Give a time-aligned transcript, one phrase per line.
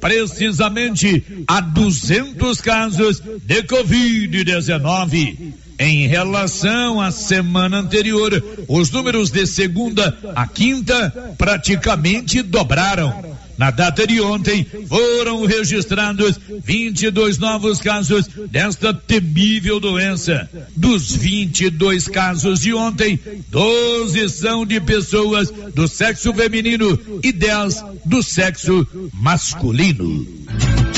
[0.00, 5.52] precisamente a 200 casos de Covid-19.
[5.78, 13.35] Em relação à semana anterior, os números de segunda a quinta praticamente dobraram.
[13.58, 20.48] Na data de ontem, foram registrados 22 novos casos desta temível doença.
[20.76, 28.22] Dos 22 casos de ontem, 12 são de pessoas do sexo feminino e 10 do
[28.22, 30.26] sexo masculino.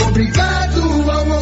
[0.09, 0.59] Obrigado
[1.29, 1.38] campo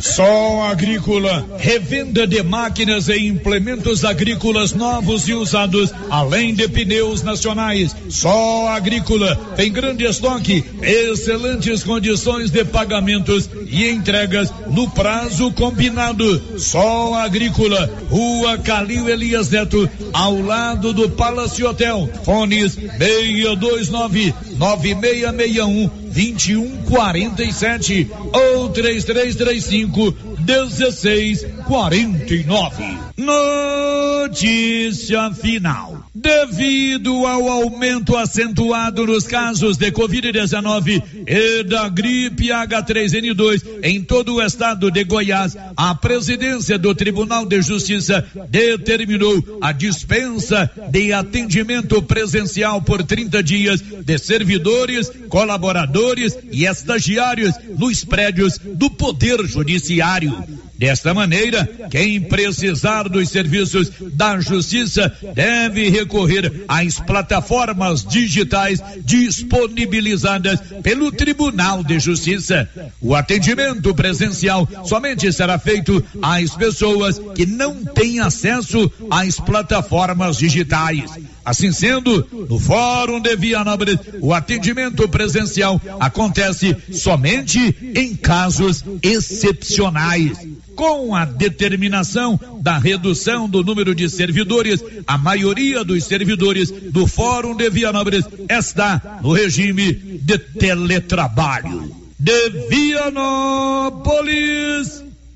[0.00, 7.94] Sol Agrícola, revenda de máquinas e implementos agrícolas novos e usados, além de pneus nacionais.
[8.08, 16.58] Sol Agrícola tem grande estoque, excelentes condições de pagamentos e entregas no prazo combinado.
[16.58, 22.08] Sol Agrícola, Rua Calil Elias Neto, ao lado do Palace Hotel.
[22.24, 32.98] Fones 629 9661 2147 ou 3335 1649.
[33.16, 35.99] Notícia final.
[36.20, 44.42] Devido ao aumento acentuado nos casos de Covid-19 e da gripe H3N2 em todo o
[44.42, 52.82] estado de Goiás, a presidência do Tribunal de Justiça determinou a dispensa de atendimento presencial
[52.82, 60.69] por 30 dias de servidores, colaboradores e estagiários nos prédios do Poder Judiciário.
[60.80, 71.12] Desta maneira, quem precisar dos serviços da Justiça deve recorrer às plataformas digitais disponibilizadas pelo
[71.12, 72.66] Tribunal de Justiça.
[72.98, 81.10] O atendimento presencial somente será feito às pessoas que não têm acesso às plataformas digitais.
[81.44, 90.38] Assim sendo, no Fórum de Vianópolis, o atendimento presencial acontece somente em casos excepcionais
[90.74, 97.54] com a determinação da redução do número de servidores, a maioria dos servidores do Fórum
[97.56, 101.94] de Vianópolis está no regime de teletrabalho.
[102.18, 104.10] De Vianópolis,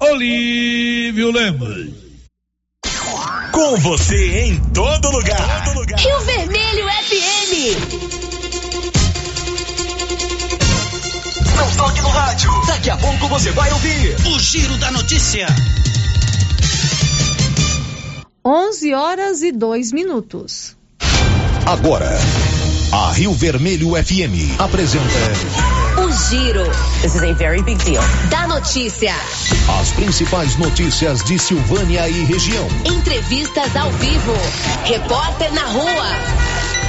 [0.01, 2.05] Olívio Lemos.
[3.53, 5.65] Com você em todo lugar.
[5.97, 8.24] Rio Vermelho FM.
[11.95, 12.51] Toque no rádio.
[12.67, 15.47] Daqui a pouco você vai ouvir o Giro da Notícia.
[18.45, 20.77] 11 horas e 2 minutos.
[21.65, 22.11] Agora,
[22.93, 25.05] a Rio Vermelho FM apresenta
[26.03, 26.65] o Giro.
[27.01, 28.03] This is a very big deal.
[28.29, 29.15] Da notícia.
[29.81, 32.67] As principais notícias de Silvânia e região.
[32.85, 34.33] Entrevistas ao vivo.
[34.85, 36.54] Repórter na rua.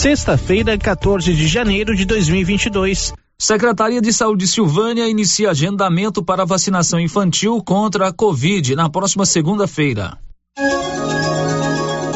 [0.00, 3.12] Sexta-feira, 14 de janeiro de 2022.
[3.38, 9.26] Secretaria de Saúde de Silvânia inicia agendamento para vacinação infantil contra a Covid na próxima
[9.26, 10.16] segunda-feira.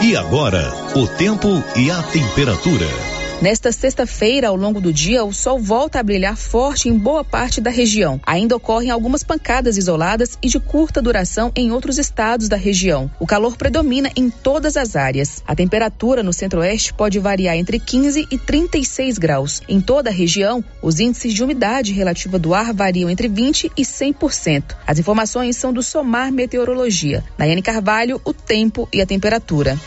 [0.02, 3.13] E agora, o tempo e a temperatura.
[3.42, 7.60] Nesta sexta-feira, ao longo do dia, o sol volta a brilhar forte em boa parte
[7.60, 8.18] da região.
[8.24, 13.10] Ainda ocorrem algumas pancadas isoladas e de curta duração em outros estados da região.
[13.20, 15.42] O calor predomina em todas as áreas.
[15.46, 19.60] A temperatura no centro-oeste pode variar entre 15 e 36 graus.
[19.68, 23.82] Em toda a região, os índices de umidade relativa do ar variam entre 20 e
[23.82, 24.76] 100%.
[24.86, 27.22] As informações são do Somar Meteorologia.
[27.36, 29.78] Nayane Carvalho, o tempo e a temperatura.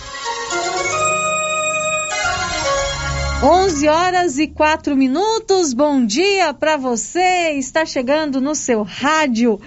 [3.41, 5.71] 11 horas e 4 minutos.
[5.71, 7.51] Bom dia para você.
[7.51, 9.59] Está chegando no seu rádio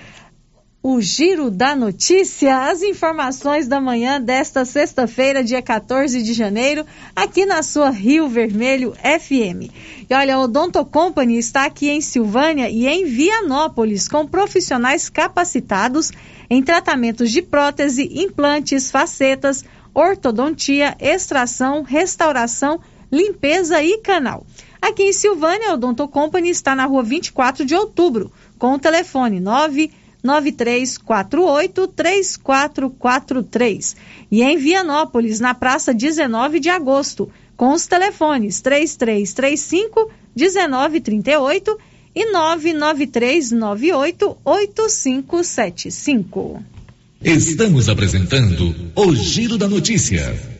[0.83, 6.85] o Giro da Notícia, as informações da manhã desta sexta-feira, dia 14 de janeiro,
[7.15, 9.71] aqui na sua Rio Vermelho FM.
[10.09, 16.11] E olha, a Odonto Company está aqui em Silvânia e em Vianópolis, com profissionais capacitados
[16.49, 19.65] em tratamentos de prótese, implantes, facetas,
[19.95, 22.81] ortodontia, extração, restauração
[23.11, 24.47] limpeza e canal.
[24.81, 29.41] Aqui em Silvânia, a Odonto Company está na rua 24 de outubro, com o telefone
[29.41, 33.97] 99348 3443.
[34.31, 41.79] E em Vianópolis, na praça 19 de agosto, com os telefones 3335 1938
[42.15, 46.65] e 99398 8575.
[47.23, 50.60] Estamos apresentando o Giro da Notícia.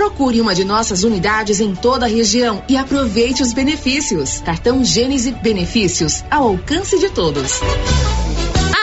[0.00, 4.40] Procure uma de nossas unidades em toda a região e aproveite os benefícios.
[4.40, 7.60] Cartão Gênese Benefícios ao alcance de todos.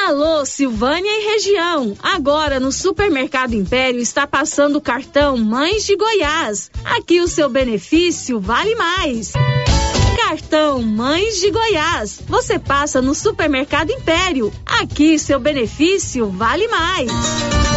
[0.06, 1.98] Alô, Silvânia e região.
[2.04, 6.70] Agora no Supermercado Império está passando o cartão Mães de Goiás.
[6.86, 9.34] Aqui o seu benefício vale mais.
[10.24, 12.20] Cartão Mães de Goiás.
[12.28, 14.54] Você passa no Supermercado Império.
[14.64, 17.77] Aqui seu benefício vale mais.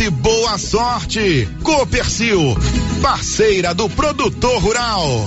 [0.01, 1.47] e boa sorte.
[1.61, 2.57] Copercil,
[3.01, 5.25] parceira do produtor rural.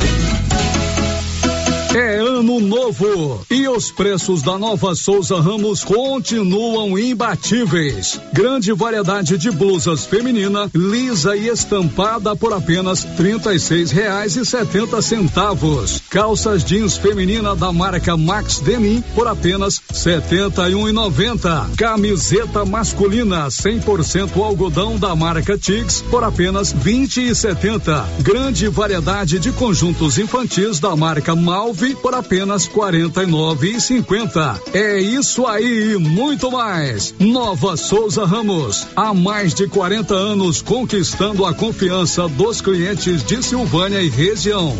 [1.94, 8.20] É ano novo e os preços da Nova Souza Ramos continuam imbatíveis.
[8.32, 16.02] Grande variedade de blusas feminina, lisa e estampada por apenas R$ 36,70.
[16.14, 21.68] Calças jeans feminina da marca Max Denim por apenas setenta e um e noventa.
[21.76, 28.06] Camiseta masculina 100% algodão da marca Tix por apenas vinte e setenta.
[28.20, 34.62] Grande variedade de conjuntos infantis da marca Malve por apenas quarenta e nove e cinquenta.
[34.72, 37.12] É isso aí e muito mais.
[37.18, 44.00] Nova Souza Ramos, há mais de 40 anos conquistando a confiança dos clientes de Silvânia
[44.00, 44.76] e região.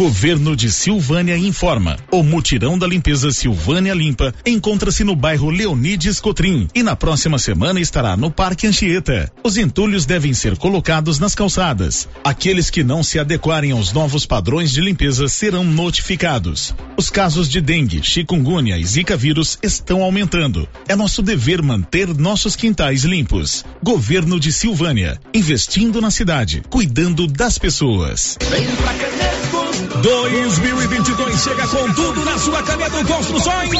[0.00, 1.98] Governo de Silvânia informa.
[2.10, 7.80] O mutirão da limpeza Silvânia Limpa encontra-se no bairro Leonides Cotrim e na próxima semana
[7.80, 9.30] estará no Parque Anchieta.
[9.44, 12.08] Os entulhos devem ser colocados nas calçadas.
[12.24, 16.74] Aqueles que não se adequarem aos novos padrões de limpeza serão notificados.
[16.96, 20.66] Os casos de dengue, chikungunya e zika vírus estão aumentando.
[20.88, 23.66] É nosso dever manter nossos quintais limpos.
[23.84, 28.38] Governo de Silvânia, investindo na cidade, cuidando das pessoas.
[28.50, 29.59] Vem pra Caneco.
[30.00, 33.70] 2022 chega com tudo na sua Canedo Construções.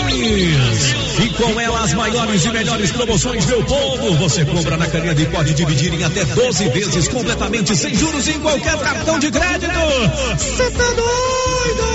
[1.18, 4.14] E com ela as maiores e melhores promoções, meu povo.
[4.16, 8.38] Você compra na Canedo e pode dividir em até 12 vezes completamente sem juros em
[8.40, 9.72] qualquer cartão de crédito.
[10.36, 11.89] Você tá doido?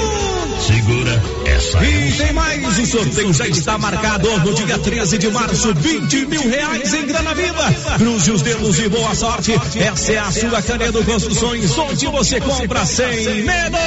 [0.66, 1.84] Segura essa.
[1.86, 6.50] E tem mais, o sorteio já está marcado no dia 13 de março, 20 mil
[6.50, 7.72] reais em grana viva.
[7.98, 9.54] Cruze os dedos e boa sorte.
[9.76, 13.78] Essa é a sua Canedo Construções, onde você compra sem medo.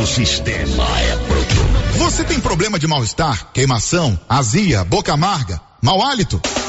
[0.00, 1.98] O sistema é pronto.
[1.98, 6.40] Você tem problema de mal-estar, queimação, azia, boca amarga, mau hálito?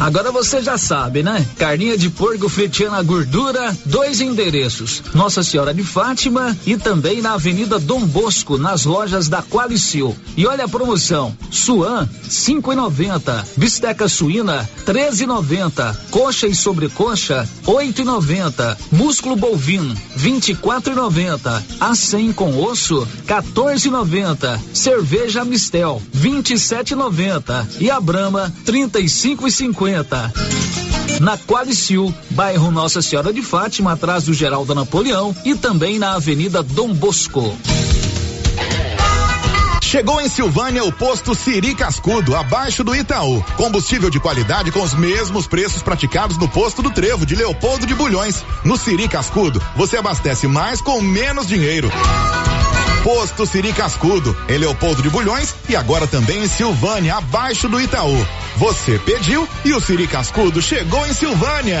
[0.00, 1.46] Agora você já sabe, né?
[1.58, 5.02] Carninha de porco fritinha na gordura, dois endereços.
[5.12, 10.16] Nossa Senhora de Fátima e também na Avenida Dom Bosco, nas lojas da Qualicil.
[10.38, 13.46] E olha a promoção: Suan, cinco e noventa.
[13.58, 15.94] Bisteca suína, treze e noventa.
[16.10, 18.78] Coxa e sobrecoxa, oito e noventa.
[18.90, 21.62] Músculo bovino, vinte e quatro e noventa.
[21.78, 24.58] A cem com osso, 14,90.
[24.72, 27.66] Cerveja Mistel, 27,90.
[27.80, 29.89] E a Brama, 35,50.
[31.20, 36.62] Na Qualicil, bairro Nossa Senhora de Fátima, atrás do Geraldo Napoleão e também na Avenida
[36.62, 37.56] Dom Bosco.
[39.90, 43.42] Chegou em Silvânia o posto Siri Cascudo, abaixo do Itaú.
[43.56, 47.94] Combustível de qualidade com os mesmos preços praticados no posto do Trevo de Leopoldo de
[47.94, 48.44] Bulhões.
[48.64, 51.90] No Siri Cascudo, você abastece mais com menos dinheiro.
[53.02, 58.26] Posto Siri Cascudo, em Leopoldo de Bulhões e agora também em Silvânia, abaixo do Itaú.
[58.56, 61.80] Você pediu e o Siri Cascudo chegou em Silvânia.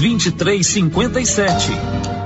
[0.00, 2.25] 2357.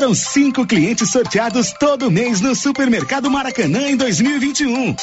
[0.00, 4.96] Foram cinco clientes sorteados todo mês no Supermercado Maracanã em 2021.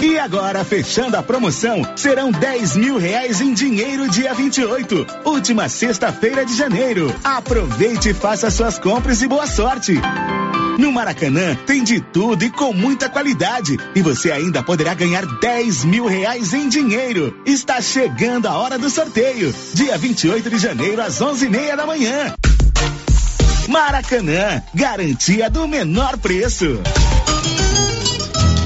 [0.00, 6.46] E agora, fechando a promoção, serão 10 mil reais em dinheiro dia 28, última sexta-feira
[6.46, 7.12] de janeiro.
[7.24, 9.94] Aproveite e faça suas compras e boa sorte.
[10.78, 13.76] No Maracanã tem de tudo e com muita qualidade.
[13.92, 17.36] E você ainda poderá ganhar 10 mil reais em dinheiro.
[17.44, 19.52] Está chegando a hora do sorteio.
[19.74, 22.32] Dia 28 de janeiro, às 11 e meia da manhã.
[23.68, 26.80] Maracanã, garantia do menor preço.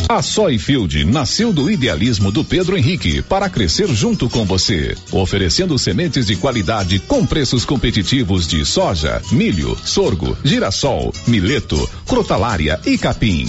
[0.09, 6.27] A Soyfield nasceu do idealismo do Pedro Henrique para crescer junto com você, oferecendo sementes
[6.27, 13.49] de qualidade com preços competitivos de soja, milho, sorgo, girassol, mileto, crotalária e capim.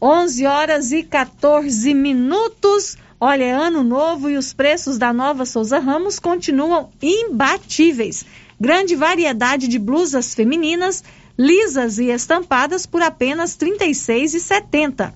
[0.00, 2.96] 11 horas e 14 minutos.
[3.20, 8.24] Olha, é ano novo e os preços da nova Souza Ramos continuam imbatíveis.
[8.60, 11.02] Grande variedade de blusas femininas,
[11.36, 15.12] lisas e estampadas por apenas R$ 36,70.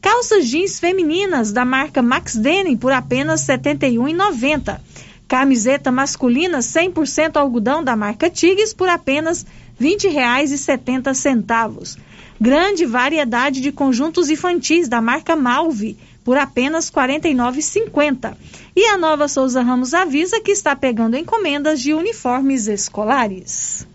[0.00, 4.80] Calças jeans femininas da marca Max Denim por apenas R$ 71,90.
[5.26, 9.44] Camiseta masculina 100% algodão da marca Tigres por apenas
[9.78, 11.98] R$ 20,70.
[12.40, 18.34] Grande variedade de conjuntos infantis da marca Malve por apenas R$ 49,50.
[18.74, 23.86] E a Nova Souza Ramos avisa que está pegando encomendas de uniformes escolares.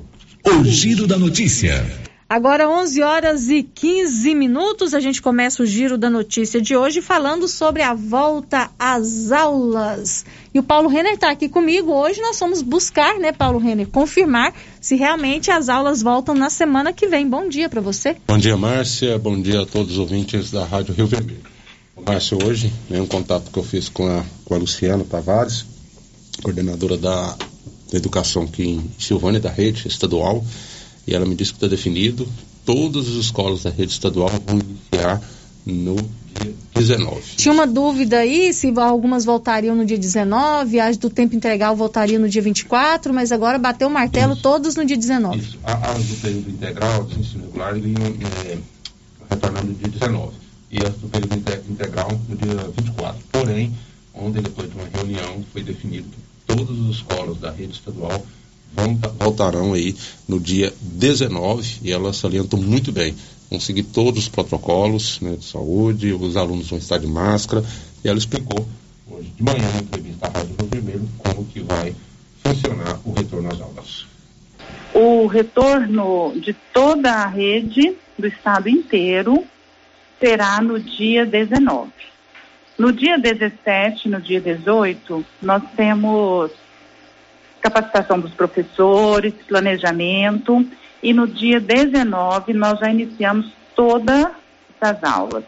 [0.44, 1.84] O Giro da Notícia.
[2.28, 7.00] Agora 11 horas e 15 minutos, a gente começa o giro da notícia de hoje
[7.00, 10.26] falando sobre a volta às aulas.
[10.52, 11.92] E o Paulo Renner está aqui comigo.
[11.92, 16.92] Hoje nós vamos buscar, né, Paulo Renner, confirmar se realmente as aulas voltam na semana
[16.92, 17.30] que vem.
[17.30, 18.16] Bom dia para você.
[18.28, 19.20] Bom dia, Márcia.
[19.20, 21.44] Bom dia a todos os ouvintes da Rádio Rio Vermelho.
[22.04, 25.64] Márcia, hoje, né, um contato que eu fiz com a, com a Luciana Tavares,
[26.42, 27.38] coordenadora da,
[27.92, 30.44] da Educação aqui em Silvânia, da rede estadual
[31.08, 32.28] e ela me disse que está definido.
[32.66, 35.22] Todas as escolas da rede estadual vão iniciar
[35.66, 37.22] no dia 19.
[37.38, 42.20] Tinha uma dúvida aí se algumas voltariam no dia 19, as do tempo integral voltariam
[42.22, 44.42] no dia 24, mas agora bateu o martelo Isso.
[44.42, 45.38] todos no dia 19.
[45.38, 45.60] Isso.
[45.64, 47.96] As do período integral, do ensino regular, iriam
[48.46, 48.58] é,
[49.30, 50.34] retornando no dia 19.
[50.72, 51.36] E as do período
[51.70, 53.22] integral no dia 24.
[53.32, 53.74] Porém,
[54.14, 58.26] ontem, depois de uma reunião, foi definido que todas as escolas da rede estadual
[59.20, 59.96] voltarão aí
[60.28, 63.16] no dia 19 e ela salientou muito bem.
[63.50, 67.64] Vão seguir todos os protocolos né, de saúde, os alunos vão estar de máscara
[68.04, 68.68] e ela explicou
[69.10, 71.96] hoje de manhã na entrevista à Rádio Rio Vermelho como que vai
[72.44, 74.06] funcionar o retorno às aulas.
[74.94, 79.44] O retorno de toda a rede do estado inteiro
[80.20, 81.92] será no dia 19.
[82.78, 86.52] No dia 17, no dia 18, nós temos
[87.66, 90.64] capacitação dos professores, planejamento,
[91.02, 94.28] e no dia 19 nós já iniciamos todas
[94.80, 95.44] as aulas.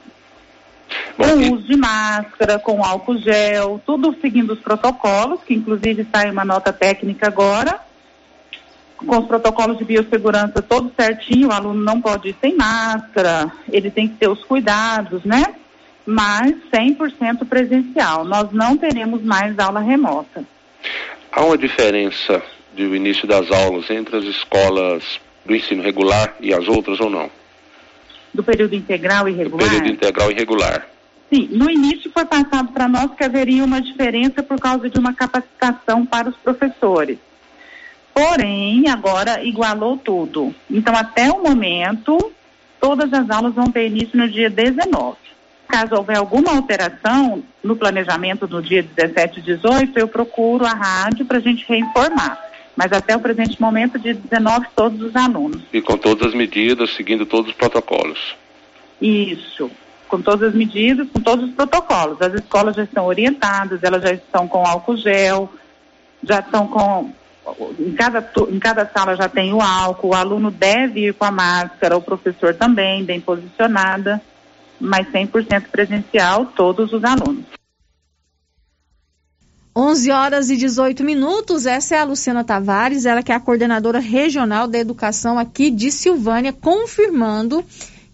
[1.15, 6.45] Com uso de máscara, com álcool gel, tudo seguindo os protocolos, que inclusive sai uma
[6.45, 7.81] nota técnica agora,
[8.97, 13.91] com os protocolos de biossegurança todos certinho, o aluno não pode ir sem máscara, ele
[13.91, 15.53] tem que ter os cuidados, né?
[16.03, 18.25] Mas 100% presencial.
[18.25, 20.43] Nós não teremos mais aula remota.
[21.31, 22.41] Há uma diferença
[22.73, 27.29] do início das aulas entre as escolas do ensino regular e as outras ou não?
[28.33, 29.67] Do período integral e regular?
[29.67, 30.87] Do período integral e regular.
[31.31, 35.13] Sim, no início foi passado para nós que haveria uma diferença por causa de uma
[35.13, 37.17] capacitação para os professores.
[38.13, 40.55] Porém, agora igualou tudo.
[40.71, 42.31] Então, até o momento,
[42.79, 45.17] todas as aulas vão ter início no dia 19.
[45.67, 51.25] Caso houver alguma alteração no planejamento do dia 17 e 18, eu procuro a rádio
[51.25, 52.41] para a gente reinformar.
[52.75, 55.61] Mas até o presente momento, dia 19, todos os alunos.
[55.73, 58.35] E com todas as medidas, seguindo todos os protocolos.
[59.01, 59.69] Isso,
[60.07, 62.21] com todas as medidas, com todos os protocolos.
[62.21, 65.51] As escolas já estão orientadas, elas já estão com álcool gel,
[66.23, 67.11] já estão com.
[67.79, 71.31] Em cada, em cada sala já tem o álcool, o aluno deve ir com a
[71.31, 74.21] máscara, o professor também, bem posicionada
[74.79, 77.45] mas 100% presencial, todos os alunos.
[79.75, 81.67] 11 horas e 18 minutos.
[81.67, 85.91] Essa é a Luciana Tavares, ela que é a coordenadora regional da educação aqui de
[85.91, 87.63] Silvânia, confirmando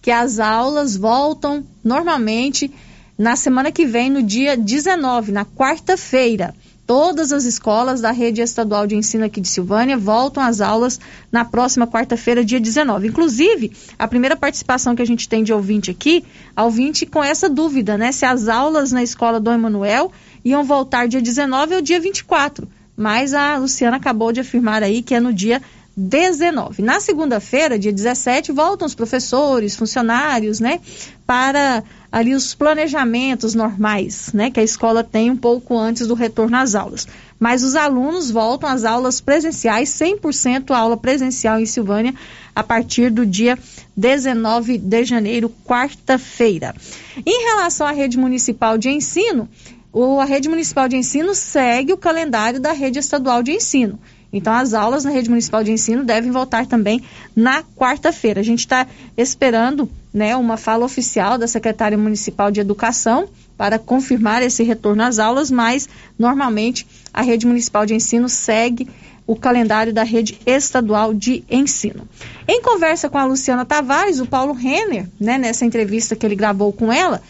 [0.01, 2.69] que as aulas voltam normalmente
[3.17, 6.53] na semana que vem, no dia 19, na quarta-feira.
[6.85, 10.99] Todas as escolas da rede estadual de ensino aqui de Silvânia voltam às aulas
[11.31, 13.07] na próxima quarta-feira, dia 19.
[13.07, 16.25] Inclusive, a primeira participação que a gente tem de ouvinte aqui,
[16.57, 18.11] ouvinte com essa dúvida, né?
[18.11, 20.11] Se as aulas na escola do Emanuel
[20.43, 22.67] iam voltar dia 19 ou dia 24.
[22.95, 25.61] Mas a Luciana acabou de afirmar aí que é no dia
[25.95, 26.81] 19.
[26.81, 30.79] Na segunda-feira, dia 17, voltam os professores, funcionários, né,
[31.25, 36.57] para ali os planejamentos normais, né, que a escola tem um pouco antes do retorno
[36.57, 37.07] às aulas.
[37.39, 42.13] Mas os alunos voltam às aulas presenciais, 100% aula presencial em Silvânia,
[42.55, 43.57] a partir do dia
[43.95, 46.73] 19 de janeiro, quarta-feira.
[47.25, 49.47] Em relação à rede municipal de ensino,
[50.19, 53.99] a rede municipal de ensino segue o calendário da rede estadual de ensino.
[54.33, 57.01] Então, as aulas na rede municipal de ensino devem voltar também
[57.35, 58.41] na quarta-feira.
[58.41, 64.41] A gente está esperando né, uma fala oficial da secretária municipal de educação para confirmar
[64.41, 68.89] esse retorno às aulas, mas normalmente a rede municipal de ensino segue
[69.25, 72.07] o calendário da rede estadual de ensino.
[72.47, 76.73] Em conversa com a Luciana Tavares, o Paulo Renner, né, nessa entrevista que ele gravou
[76.73, 77.21] com ela,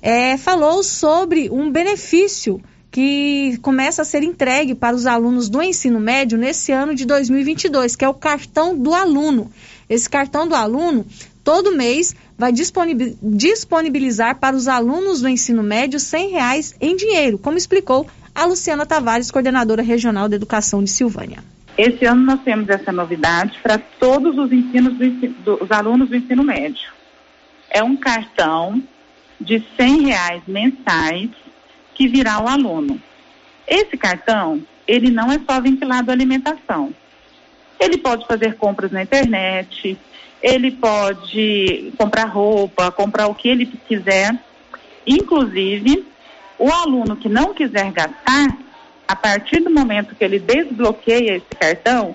[0.00, 6.00] é, falou sobre um benefício que começa a ser entregue para os alunos do ensino
[6.00, 9.50] médio nesse ano de 2022, que é o cartão do aluno.
[9.88, 11.06] Esse cartão do aluno,
[11.44, 17.56] todo mês, vai disponibilizar para os alunos do ensino médio R$ reais em dinheiro, como
[17.56, 21.44] explicou a Luciana Tavares, coordenadora regional de educação de Silvânia.
[21.78, 26.42] Esse ano nós temos essa novidade para todos os ensinos do, dos alunos do ensino
[26.42, 26.90] médio.
[27.70, 28.82] É um cartão
[29.40, 31.30] de R$ reais mensais
[31.94, 33.00] que virá ao aluno.
[33.66, 36.92] Esse cartão, ele não é só vinculado à alimentação.
[37.78, 39.98] Ele pode fazer compras na internet,
[40.42, 44.36] ele pode comprar roupa, comprar o que ele quiser.
[45.06, 46.04] Inclusive,
[46.58, 48.56] o aluno que não quiser gastar,
[49.06, 52.14] a partir do momento que ele desbloqueia esse cartão,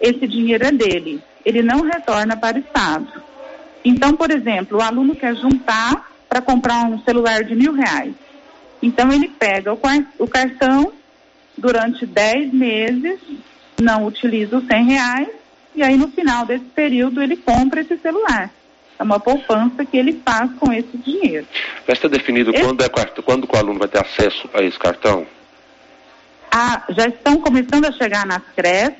[0.00, 1.22] esse dinheiro é dele.
[1.44, 3.22] Ele não retorna para o Estado.
[3.84, 8.14] Então, por exemplo, o aluno quer juntar para comprar um celular de mil reais.
[8.84, 10.92] Então, ele pega o cartão
[11.56, 13.18] durante 10 meses,
[13.80, 15.28] não utiliza os 100 reais,
[15.74, 18.50] e aí no final desse período ele compra esse celular.
[18.98, 21.46] É uma poupança que ele faz com esse dinheiro.
[21.86, 22.62] Já está definido esse...
[22.62, 22.88] quando, é,
[23.24, 25.26] quando o aluno vai ter acesso a esse cartão?
[26.50, 28.92] Ah, já estão começando a chegar nas CRES.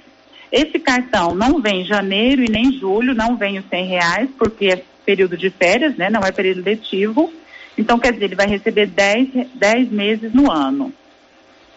[0.50, 4.66] Esse cartão não vem em janeiro e nem julho, não vem os 100 reais, porque
[4.66, 6.08] é período de férias, né?
[6.08, 7.32] Não é período letivo.
[7.76, 10.92] Então, quer dizer, ele vai receber 10, 10 meses no ano.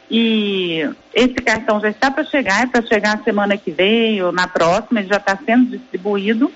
[0.10, 4.32] E esse cartão já está para chegar, é para chegar a semana que vem ou
[4.32, 6.52] na próxima, ele já está sendo distribuído.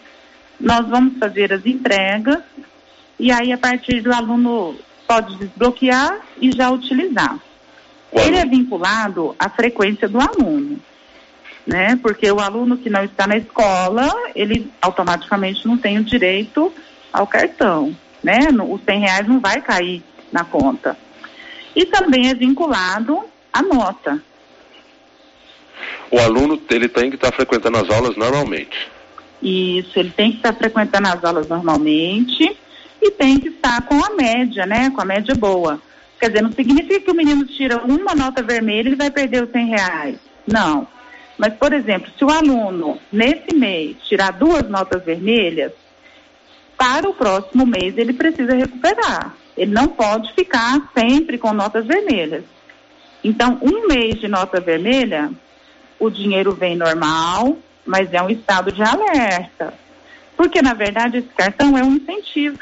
[0.60, 2.42] Nós vamos fazer as entregas
[3.20, 4.76] e aí a partir do aluno
[5.08, 7.38] pode desbloquear e já utilizar.
[8.14, 10.80] Ele é vinculado à frequência do aluno,
[11.66, 11.98] né?
[12.02, 16.72] Porque o aluno que não está na escola, ele automaticamente não tem o direito
[17.12, 18.40] ao cartão, né?
[18.70, 20.98] Os 100 reais não vai cair na conta.
[21.76, 24.22] E também é vinculado à nota.
[26.10, 28.90] O aluno ele tem que estar frequentando as aulas normalmente.
[29.42, 32.56] Isso, ele tem que estar frequentando as aulas normalmente
[33.02, 34.92] e tem que estar com a média, né?
[34.92, 35.82] Com a média boa.
[36.20, 39.44] Quer dizer, não significa que o menino tira uma nota vermelha e ele vai perder
[39.44, 40.16] os 100 reais.
[40.46, 40.88] Não.
[41.38, 45.72] Mas, por exemplo, se o aluno, nesse mês, tirar duas notas vermelhas,
[46.82, 49.36] para o próximo mês ele precisa recuperar.
[49.56, 52.44] Ele não pode ficar sempre com notas vermelhas.
[53.24, 55.30] Então, um mês de nota vermelha,
[56.00, 59.76] o dinheiro vem normal, mas é um estado de alerta.
[60.36, 62.58] Porque, na verdade, esse cartão é um incentivo,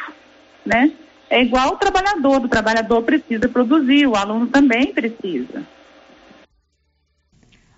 [0.65, 0.91] né?
[1.29, 5.63] É igual o trabalhador, o trabalhador precisa produzir, o aluno também precisa.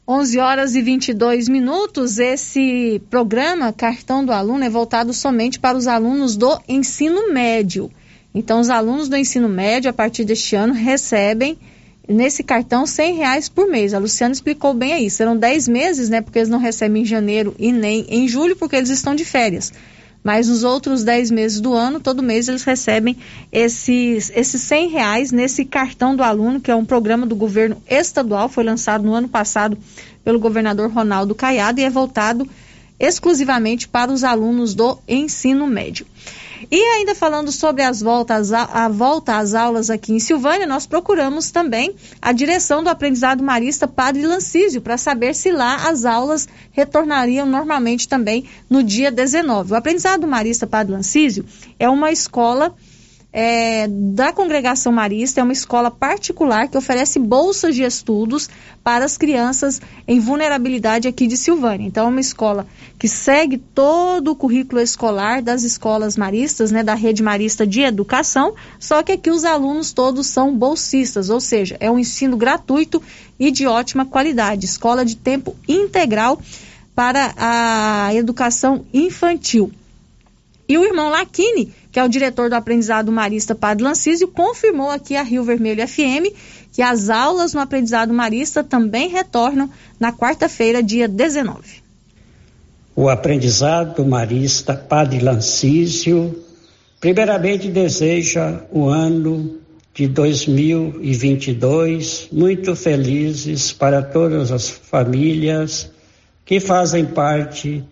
[0.07, 2.17] 11 horas e 22 minutos.
[2.17, 7.91] Esse programa Cartão do Aluno é voltado somente para os alunos do ensino médio.
[8.33, 11.57] Então, os alunos do ensino médio, a partir deste ano, recebem
[12.07, 13.93] nesse cartão 100 reais por mês.
[13.93, 15.09] A Luciana explicou bem aí.
[15.09, 16.21] Serão 10 meses, né?
[16.21, 19.71] Porque eles não recebem em janeiro e nem em julho, porque eles estão de férias.
[20.23, 23.17] Mas nos outros 10 meses do ano, todo mês eles recebem
[23.51, 28.47] esses, esses 100 reais nesse cartão do aluno, que é um programa do governo estadual,
[28.47, 29.77] foi lançado no ano passado
[30.23, 32.47] pelo governador Ronaldo Caiado e é voltado
[32.99, 36.05] exclusivamente para os alunos do ensino médio.
[36.71, 40.87] E ainda falando sobre as voltas a, a, volta às aulas aqui em Silvânia, nós
[40.87, 46.47] procuramos também a direção do aprendizado marista Padre Lancísio para saber se lá as aulas
[46.71, 49.73] retornariam normalmente também no dia 19.
[49.73, 51.43] O aprendizado marista Padre Lancísio
[51.77, 52.73] é uma escola
[53.33, 58.49] é, da Congregação Marista, é uma escola particular que oferece bolsas de estudos
[58.83, 61.87] para as crianças em vulnerabilidade aqui de Silvânia.
[61.87, 62.67] Então, é uma escola
[62.99, 68.53] que segue todo o currículo escolar das escolas maristas, né, da rede marista de educação,
[68.79, 73.01] só que aqui os alunos todos são bolsistas, ou seja, é um ensino gratuito
[73.39, 76.41] e de ótima qualidade, escola de tempo integral
[76.93, 79.71] para a educação infantil.
[80.67, 85.15] E o irmão Laquini, que é o diretor do aprendizado marista Padre Lancísio, confirmou aqui
[85.15, 86.33] a Rio Vermelho FM
[86.71, 91.81] que as aulas no aprendizado marista também retornam na quarta-feira, dia 19.
[92.95, 96.43] O aprendizado marista Padre Lancísio,
[96.99, 99.59] primeiramente deseja o ano
[99.93, 105.91] de 2022 muito felizes para todas as famílias
[106.45, 107.83] que fazem parte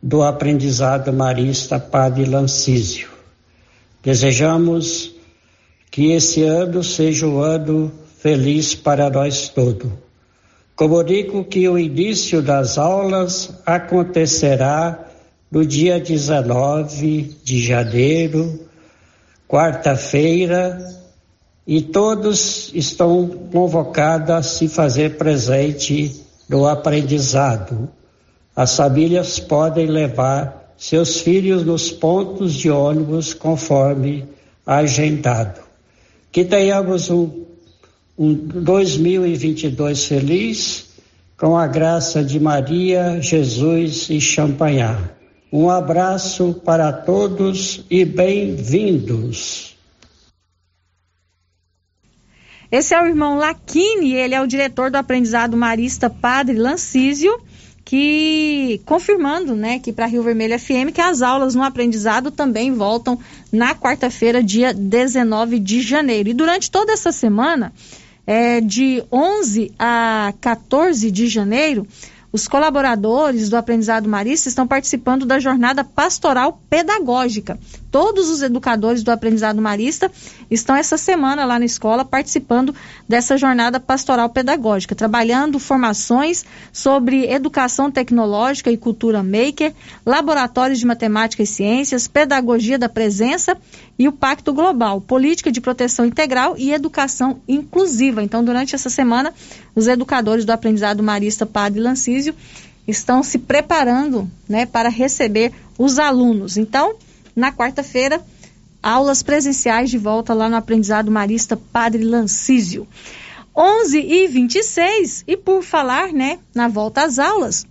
[0.00, 3.13] do aprendizado marista Padre Lancísio.
[4.04, 5.14] Desejamos
[5.90, 9.90] que esse ano seja um ano feliz para nós todos.
[10.76, 15.06] Comunico que o início das aulas acontecerá
[15.50, 18.68] no dia 19 de janeiro,
[19.48, 20.78] quarta-feira,
[21.66, 27.88] e todos estão convocados a se fazer presente no aprendizado.
[28.54, 34.24] As famílias podem levar seus filhos nos pontos de ônibus conforme
[34.66, 35.60] agendado.
[36.32, 37.44] Que tenhamos um,
[38.18, 40.86] um 2022 feliz,
[41.36, 45.16] com a graça de Maria, Jesus e Champanhar.
[45.52, 49.76] Um abraço para todos e bem-vindos.
[52.72, 57.40] Esse é o irmão Laquini, ele é o diretor do aprendizado marista Padre Lancísio
[57.84, 63.18] que confirmando, né, que para Rio Vermelho FM que as aulas no aprendizado também voltam
[63.52, 66.30] na quarta-feira, dia 19 de janeiro.
[66.30, 67.72] E durante toda essa semana,
[68.26, 71.86] é, de 11 a 14 de janeiro,
[72.32, 77.58] os colaboradores do aprendizado marista estão participando da jornada pastoral pedagógica.
[77.94, 80.10] Todos os educadores do aprendizado marista
[80.50, 82.74] estão essa semana lá na escola participando
[83.08, 89.72] dessa jornada pastoral pedagógica, trabalhando formações sobre educação tecnológica e cultura maker,
[90.04, 93.56] laboratórios de matemática e ciências, pedagogia da presença
[93.96, 98.24] e o Pacto Global, política de proteção integral e educação inclusiva.
[98.24, 99.32] Então, durante essa semana,
[99.72, 102.34] os educadores do aprendizado marista Padre Lancísio
[102.88, 106.56] estão se preparando né, para receber os alunos.
[106.56, 106.96] Então,
[107.34, 108.22] na quarta-feira,
[108.82, 112.86] aulas presenciais de volta lá no aprendizado marista Padre Lancísio.
[113.56, 117.66] 11 e 26 e por falar, né, na volta às aulas,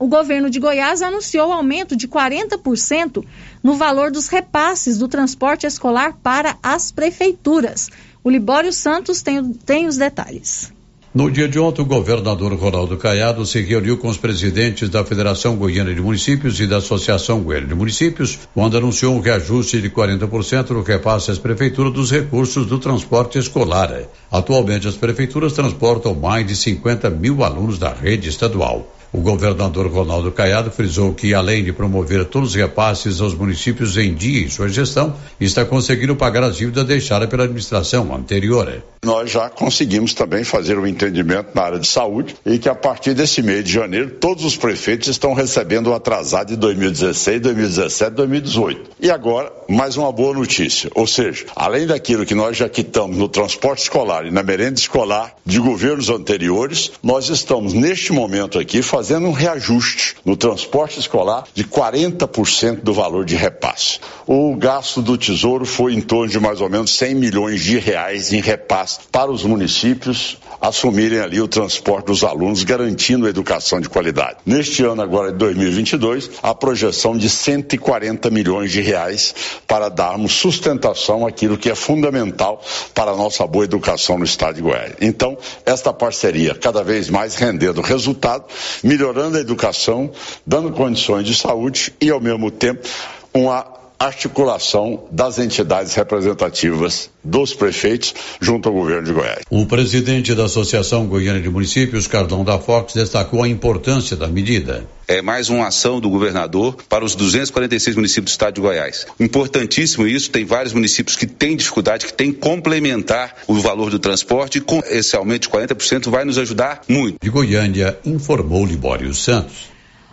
[0.00, 3.22] o governo de Goiás anunciou aumento de 40%
[3.62, 7.90] no valor dos repasses do transporte escolar para as prefeituras.
[8.24, 10.72] O Libório Santos tem, tem os detalhes.
[11.12, 15.56] No dia de ontem, o governador Ronaldo Caiado se reuniu com os presidentes da Federação
[15.56, 20.70] Goiana de Municípios e da Associação Goiana de Municípios, quando anunciou um reajuste de 40%
[20.70, 23.92] no repasse às prefeituras dos recursos do transporte escolar.
[24.30, 28.86] Atualmente, as prefeituras transportam mais de 50 mil alunos da rede estadual.
[29.12, 34.14] O governador Ronaldo Caiado frisou que, além de promover todos os repasses aos municípios em
[34.14, 38.84] dia em sua gestão, está conseguindo pagar as dívidas deixadas pela administração anterior.
[39.04, 43.14] Nós já conseguimos também fazer um entendimento na área de saúde e que a partir
[43.14, 48.90] desse mês de janeiro todos os prefeitos estão recebendo o atrasado de 2016, 2017, 2018.
[49.00, 53.28] E agora, mais uma boa notícia, ou seja, além daquilo que nós já quitamos no
[53.28, 58.99] transporte escolar e na merenda escolar de governos anteriores, nós estamos neste momento aqui fazendo
[59.00, 63.98] fazendo um reajuste no transporte escolar de 40% do valor de repasse.
[64.26, 68.30] O gasto do Tesouro foi em torno de mais ou menos 100 milhões de reais
[68.30, 73.88] em repasse para os municípios assumirem ali o transporte dos alunos, garantindo a educação de
[73.88, 74.38] qualidade.
[74.44, 79.34] Neste ano agora de 2022, a projeção de 140 milhões de reais
[79.66, 82.62] para darmos sustentação àquilo que é fundamental
[82.94, 84.94] para a nossa boa educação no estado de Goiás.
[85.00, 88.44] Então, esta parceria cada vez mais rendendo resultado,
[88.82, 90.10] melhorando a educação,
[90.46, 92.86] dando condições de saúde e, ao mesmo tempo,
[93.32, 99.42] uma articulação das entidades representativas dos prefeitos junto ao governo de Goiás.
[99.50, 104.88] O presidente da Associação Goiana de Municípios, Cardão da Fox, destacou a importância da medida.
[105.06, 109.06] É mais uma ação do governador para os 246 municípios do estado de Goiás.
[109.18, 113.98] Importantíssimo isso, tem vários municípios que têm dificuldade, que têm que complementar o valor do
[113.98, 117.18] transporte e com esse aumento de 40% vai nos ajudar muito.
[117.20, 119.70] De Goiânia, informou Libório Santos.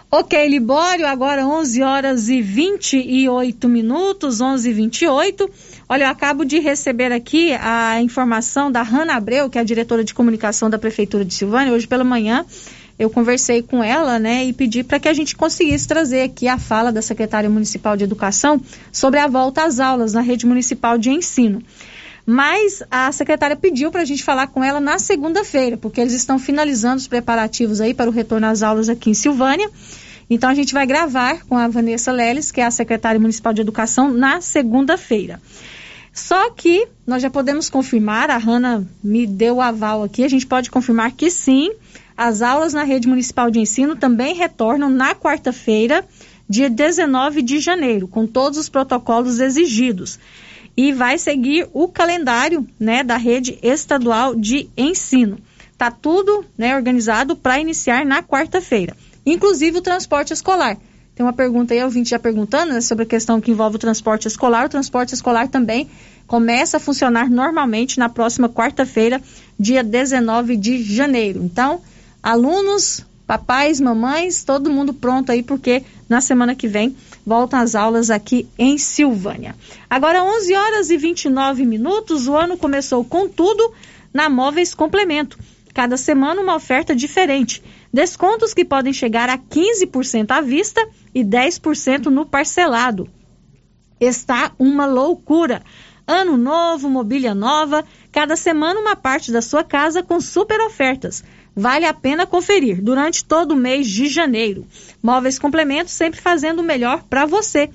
[0.09, 5.49] Ok, Libório, agora 11 horas e 28 minutos, 11 e 28.
[5.89, 10.05] Olha, eu acabo de receber aqui a informação da Hanna Abreu, que é a diretora
[10.05, 11.73] de comunicação da Prefeitura de Silvânia.
[11.73, 12.45] Hoje pela manhã
[12.97, 16.57] eu conversei com ela, né, e pedi para que a gente conseguisse trazer aqui a
[16.57, 18.61] fala da secretária municipal de Educação
[18.93, 21.61] sobre a volta às aulas na rede municipal de ensino.
[22.29, 26.37] Mas a secretária pediu para a gente falar com ela na segunda-feira, porque eles estão
[26.37, 29.71] finalizando os preparativos aí para o retorno às aulas aqui em Silvânia.
[30.29, 33.61] Então a gente vai gravar com a Vanessa Leles, que é a secretária municipal de
[33.61, 35.41] educação, na segunda-feira.
[36.11, 40.45] Só que nós já podemos confirmar, a Hanna me deu o aval aqui, a gente
[40.45, 41.71] pode confirmar que sim,
[42.17, 46.03] as aulas na rede municipal de ensino também retornam na quarta-feira,
[46.49, 50.19] dia 19 de janeiro, com todos os protocolos exigidos.
[50.77, 55.39] E vai seguir o calendário né, da rede estadual de ensino.
[55.75, 58.95] Tá tudo né, organizado para iniciar na quarta-feira
[59.33, 60.77] inclusive o transporte escolar.
[61.13, 64.27] Tem uma pergunta aí, ouvinte já perguntando né, sobre a questão que envolve o transporte
[64.27, 64.65] escolar.
[64.65, 65.89] O transporte escolar também
[66.27, 69.21] começa a funcionar normalmente na próxima quarta-feira,
[69.59, 71.43] dia 19 de janeiro.
[71.43, 71.81] Então,
[72.21, 78.09] alunos, papais, mamães, todo mundo pronto aí, porque na semana que vem voltam as aulas
[78.09, 79.55] aqui em Silvânia.
[79.89, 83.73] Agora 11 horas e 29 minutos, o ano começou com tudo
[84.13, 85.37] na Móveis Complemento.
[85.73, 87.63] Cada semana uma oferta diferente.
[87.93, 93.09] Descontos que podem chegar a 15% à vista e 10% no parcelado.
[93.99, 95.61] Está uma loucura.
[96.07, 101.23] Ano novo, mobília nova, cada semana uma parte da sua casa com super ofertas.
[101.57, 104.67] Vale a pena conferir durante todo o mês de janeiro.
[105.01, 107.71] Móveis Complementos sempre fazendo o melhor para você.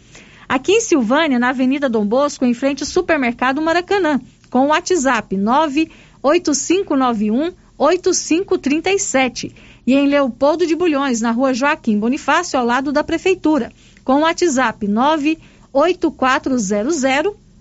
[0.48, 5.36] Aqui em Silvânia, na Avenida Dom Bosco, em frente ao Supermercado Maracanã, com o WhatsApp
[5.36, 9.52] 98591 8537.
[9.84, 13.72] E em Leopoldo de Bulhões, na rua Joaquim Bonifácio, ao lado da Prefeitura,
[14.04, 16.70] com o WhatsApp 98400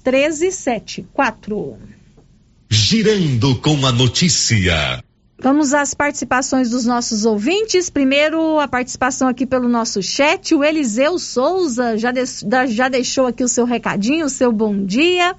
[0.05, 1.79] 1374.
[2.69, 5.01] Girando com a notícia.
[5.41, 7.89] Vamos às participações dos nossos ouvintes.
[7.89, 10.53] Primeiro, a participação aqui pelo nosso chat.
[10.53, 12.21] O Eliseu Souza já, de,
[12.67, 15.35] já deixou aqui o seu recadinho, o seu bom dia.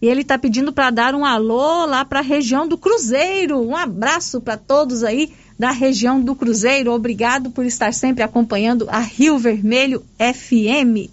[0.00, 3.60] E ele está pedindo para dar um alô lá para a região do Cruzeiro.
[3.60, 6.92] Um abraço para todos aí da região do Cruzeiro.
[6.92, 11.10] Obrigado por estar sempre acompanhando a Rio Vermelho FM.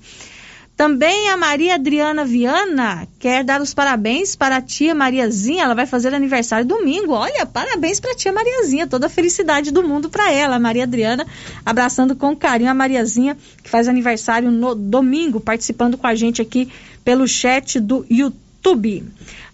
[0.78, 5.64] Também a Maria Adriana Viana quer dar os parabéns para a tia Mariazinha.
[5.64, 7.14] Ela vai fazer aniversário domingo.
[7.14, 8.86] Olha, parabéns para a tia Mariazinha.
[8.86, 10.60] Toda a felicidade do mundo para ela.
[10.60, 11.26] Maria Adriana
[11.66, 16.72] abraçando com carinho a Mariazinha, que faz aniversário no domingo, participando com a gente aqui
[17.04, 19.04] pelo chat do YouTube.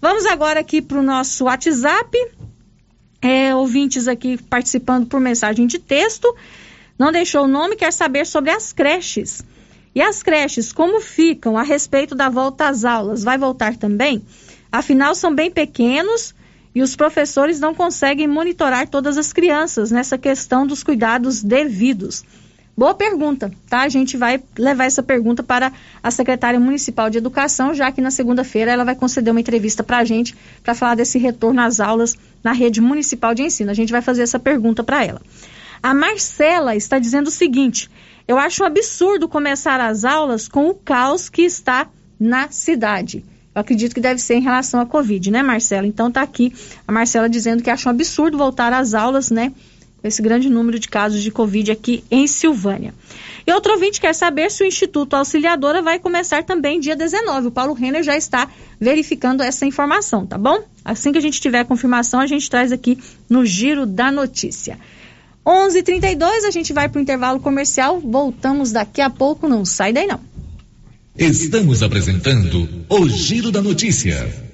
[0.02, 2.18] Vamos agora aqui para o nosso WhatsApp.
[3.22, 6.36] É, ouvintes aqui participando por mensagem de texto.
[6.98, 9.42] Não deixou o nome, quer saber sobre as creches.
[9.94, 13.22] E as creches, como ficam a respeito da volta às aulas?
[13.22, 14.24] Vai voltar também?
[14.72, 16.34] Afinal, são bem pequenos
[16.74, 22.24] e os professores não conseguem monitorar todas as crianças nessa questão dos cuidados devidos.
[22.76, 23.82] Boa pergunta, tá?
[23.82, 28.10] A gente vai levar essa pergunta para a secretária municipal de educação, já que na
[28.10, 32.16] segunda-feira ela vai conceder uma entrevista para a gente para falar desse retorno às aulas
[32.42, 33.70] na rede municipal de ensino.
[33.70, 35.22] A gente vai fazer essa pergunta para ela.
[35.80, 37.88] A Marcela está dizendo o seguinte:
[38.26, 43.24] eu acho um absurdo começar as aulas com o caos que está na cidade.
[43.54, 45.86] Eu acredito que deve ser em relação à Covid, né, Marcela?
[45.86, 46.52] Então tá aqui
[46.86, 49.52] a Marcela dizendo que acha um absurdo voltar às aulas, né?
[50.00, 52.92] Com esse grande número de casos de Covid aqui em Silvânia.
[53.46, 57.48] E outro ouvinte quer saber se o Instituto Auxiliadora vai começar também dia 19.
[57.48, 58.48] O Paulo Renner já está
[58.80, 60.62] verificando essa informação, tá bom?
[60.84, 64.78] Assim que a gente tiver a confirmação, a gente traz aqui no Giro da Notícia.
[65.46, 68.00] 11:32 a gente vai para o intervalo comercial.
[68.00, 69.48] Voltamos daqui a pouco.
[69.48, 70.20] Não sai daí não.
[71.16, 74.53] Estamos apresentando o Giro da Notícia.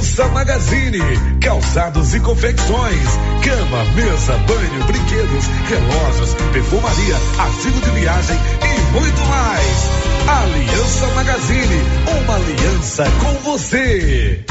[0.00, 0.98] Aliança Magazine,
[1.42, 3.06] calçados e confecções,
[3.44, 9.90] cama, mesa, banho, brinquedos, relógios, perfumaria, artigo de viagem e muito mais.
[10.26, 11.82] Aliança Magazine,
[12.24, 14.42] uma aliança com você.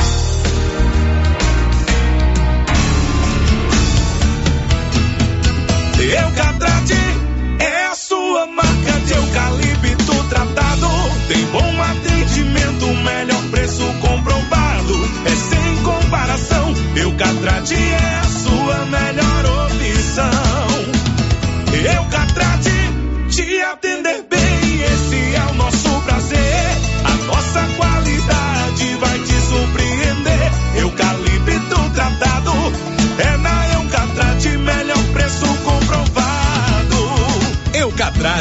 [6.00, 6.94] Eucatrate
[7.60, 10.88] é a sua marca de eucalipto tratado.
[11.28, 13.39] Tem bom atendimento, melhor
[17.00, 17.10] comparação.
[17.12, 20.49] Eucatrate é a sua melhor opção.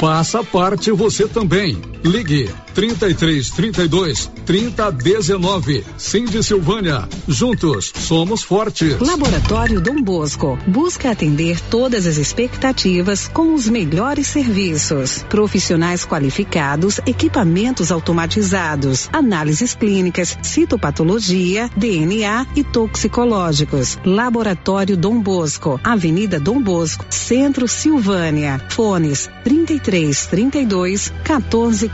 [0.00, 1.93] Faça parte você também.
[2.04, 5.84] Ligue 33 32 30 19.
[5.96, 7.08] Cindy Silvânia.
[7.26, 8.98] Juntos somos fortes.
[9.00, 15.24] Laboratório Dom Bosco busca atender todas as expectativas com os melhores serviços.
[15.30, 23.98] Profissionais qualificados, equipamentos automatizados, análises clínicas, citopatologia, DNA e toxicológicos.
[24.04, 28.60] Laboratório Dom Bosco, Avenida Dom Bosco, Centro Silvânia.
[28.68, 31.93] Fones 33 32 14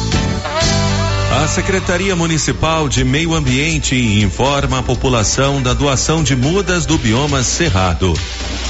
[1.33, 7.41] A Secretaria Municipal de Meio Ambiente informa a população da doação de mudas do bioma
[7.41, 8.13] Cerrado.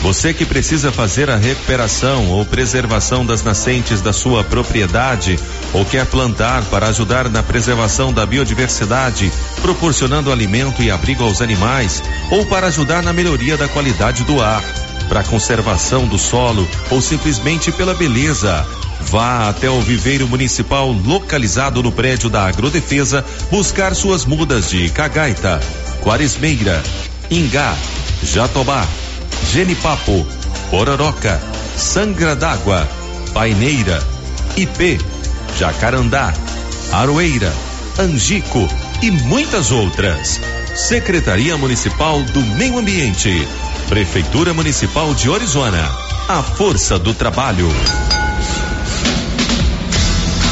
[0.04, 5.40] Você que precisa fazer a recuperação ou preservação das nascentes da sua propriedade
[5.74, 9.32] ou quer plantar para ajudar na preservação da biodiversidade,
[9.64, 14.64] proporcionando alimento e abrigo aos animais, ou para ajudar na melhoria da qualidade do ar,
[15.10, 18.66] para conservação do solo ou simplesmente pela beleza.
[19.10, 25.60] Vá até o viveiro municipal localizado no prédio da Agrodefesa buscar suas mudas de cagaita,
[26.02, 26.82] quaresmeira,
[27.30, 27.76] ingá,
[28.24, 28.86] jatobá,
[29.52, 30.26] genipapo,
[30.70, 31.42] pororoca,
[31.76, 32.88] sangra d'água,
[33.34, 34.02] paineira,
[34.56, 34.98] ipê,
[35.58, 36.34] jacarandá,
[36.92, 37.52] aroeira,
[38.00, 38.68] angico
[39.02, 40.40] e muitas outras.
[40.76, 43.48] Secretaria Municipal do Meio Ambiente.
[43.90, 45.90] Prefeitura Municipal de Orizona.
[46.30, 47.68] A força do trabalho.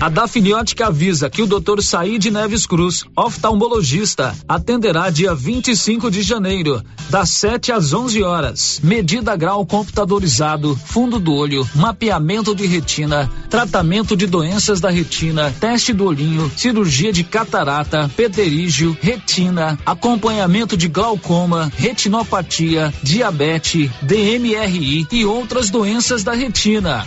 [0.00, 1.80] A Dafniótica avisa que o Dr.
[1.80, 8.80] Said Neves Cruz, oftalmologista, atenderá dia 25 de janeiro, das 7 às 11 horas.
[8.82, 15.92] Medida grau computadorizado, fundo do olho, mapeamento de retina, tratamento de doenças da retina, teste
[15.92, 25.70] do olhinho, cirurgia de catarata, pterígio, retina, acompanhamento de glaucoma, retinopatia, diabetes, DMRI e outras
[25.70, 27.06] doenças da retina.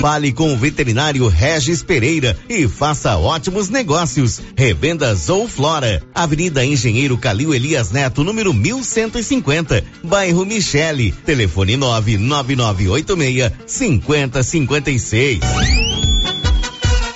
[0.00, 4.40] Fale com o veterinário Regis Pereira e faça ótimos negócios.
[4.56, 11.12] Revendas ou Flora, Avenida Engenheiro Calil Elias Neto, número 1150, bairro Michele.
[11.24, 15.40] Telefone 99986 5056.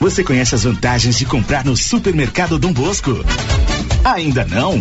[0.00, 3.22] Você conhece as vantagens de comprar no Supermercado Dom Bosco?
[4.02, 4.80] Ainda não?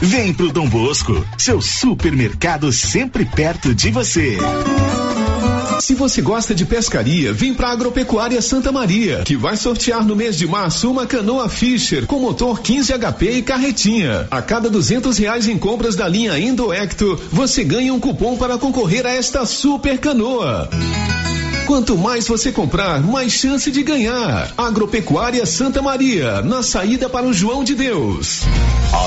[0.00, 4.38] Vem pro Dom Bosco, seu supermercado sempre perto de você.
[5.80, 10.36] Se você gosta de pescaria, vem para Agropecuária Santa Maria, que vai sortear no mês
[10.36, 14.28] de março uma canoa Fisher com motor 15 HP e carretinha.
[14.30, 18.56] A cada duzentos reais em compras da linha Indo Ecto, você ganha um cupom para
[18.56, 20.68] concorrer a esta super canoa.
[21.68, 24.54] Quanto mais você comprar, mais chance de ganhar.
[24.56, 28.40] Agropecuária Santa Maria, na saída para o João de Deus.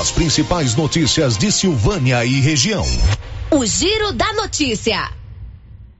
[0.00, 2.84] As principais notícias de Silvânia e região.
[3.50, 5.10] O Giro da Notícia.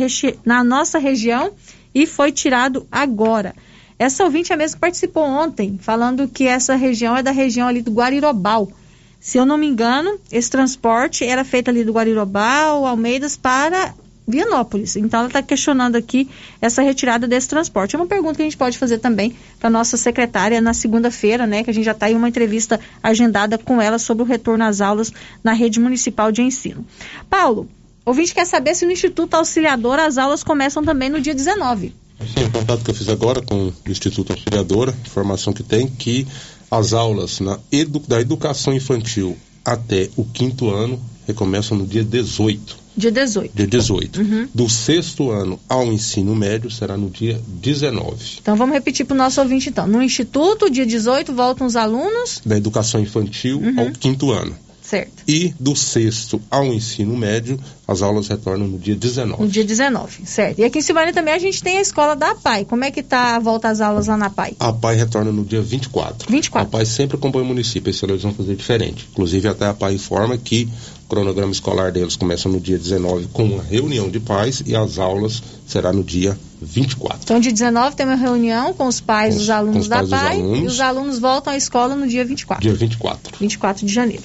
[0.46, 1.52] na nossa região
[1.94, 3.56] e foi tirado agora.
[3.98, 7.82] Essa ouvinte é mesmo que participou ontem, falando que essa região é da região ali
[7.82, 8.72] do Guarirobal.
[9.20, 13.94] Se eu não me engano, esse transporte era feito ali do Guarirobal, Almeidas, para
[14.30, 14.96] Vianópolis.
[14.96, 16.30] Então, ela está questionando aqui
[16.62, 17.96] essa retirada desse transporte.
[17.96, 21.64] É uma pergunta que a gente pode fazer também para nossa secretária na segunda-feira, né?
[21.64, 24.82] Que a gente já está em uma entrevista agendada com ela sobre o retorno às
[24.82, 25.12] aulas
[25.44, 26.86] na rede municipal de ensino.
[27.30, 27.68] Paulo,
[28.06, 31.94] ouvinte quer saber se no Instituto Auxiliador as aulas começam também no dia 19.
[32.20, 36.28] Sim, o contato que eu fiz agora com o Instituto Auxiliadora, informação que tem que
[36.70, 42.78] as aulas na edu, da educação infantil até o quinto ano recomeçam no dia 18
[43.00, 43.56] Dia 18.
[43.56, 44.22] Dia 18.
[44.22, 44.48] Uhum.
[44.54, 48.40] Do sexto ano ao ensino médio será no dia 19.
[48.42, 49.88] Então vamos repetir para o nosso ouvinte então.
[49.88, 52.42] No Instituto, dia 18, voltam os alunos.
[52.46, 53.80] Da educação infantil uhum.
[53.80, 54.54] ao quinto ano.
[54.90, 55.24] Certo.
[55.28, 59.44] E do sexto ao ensino médio, as aulas retornam no dia 19.
[59.44, 60.58] No dia 19, certo.
[60.58, 62.66] E aqui em Silvânia também a gente tem a escola da APAI.
[62.66, 64.56] Como é que tá a volta às aulas lá na APAI?
[64.60, 66.28] A APAI retorna no dia 24.
[66.28, 66.58] 24.
[66.58, 69.08] A APAI sempre acompanha o município, esse ano eles vão fazer diferente.
[69.12, 70.68] Inclusive até a APAI informa que
[71.10, 75.42] cronograma escolar deles começa no dia 19 com uma reunião de pais e as aulas
[75.66, 77.22] será no dia 24.
[77.24, 80.80] Então, dia 19 tem uma reunião com os pais dos alunos da PAI e os
[80.80, 82.62] alunos voltam à escola no dia 24.
[82.62, 83.38] Dia 24.
[83.40, 84.24] 24 de janeiro.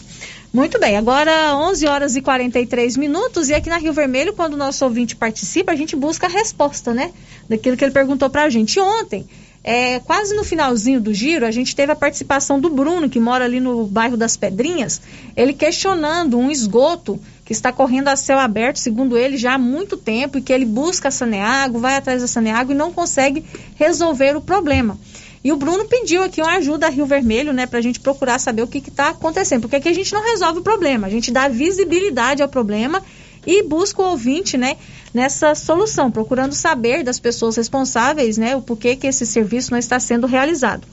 [0.52, 4.56] Muito bem, agora 11 horas e 43 minutos e aqui na Rio Vermelho, quando o
[4.56, 7.10] nosso ouvinte participa, a gente busca a resposta, né?
[7.48, 8.76] Daquilo que ele perguntou pra gente.
[8.76, 9.26] E ontem,
[9.66, 13.46] é, quase no finalzinho do giro, a gente teve a participação do Bruno, que mora
[13.46, 15.00] ali no bairro das Pedrinhas,
[15.34, 19.96] ele questionando um esgoto que está correndo a céu aberto, segundo ele, já há muito
[19.96, 23.42] tempo, e que ele busca a Saneago, vai atrás da Saneago e não consegue
[23.76, 24.98] resolver o problema.
[25.42, 28.38] E o Bruno pediu aqui uma ajuda a Rio Vermelho, né, para a gente procurar
[28.38, 29.62] saber o que está acontecendo.
[29.62, 33.02] Porque aqui a gente não resolve o problema, a gente dá visibilidade ao problema
[33.46, 34.76] e busca o ouvinte, né,
[35.12, 39.98] nessa solução, procurando saber das pessoas responsáveis, né, o porquê que esse serviço não está
[40.00, 40.86] sendo realizado.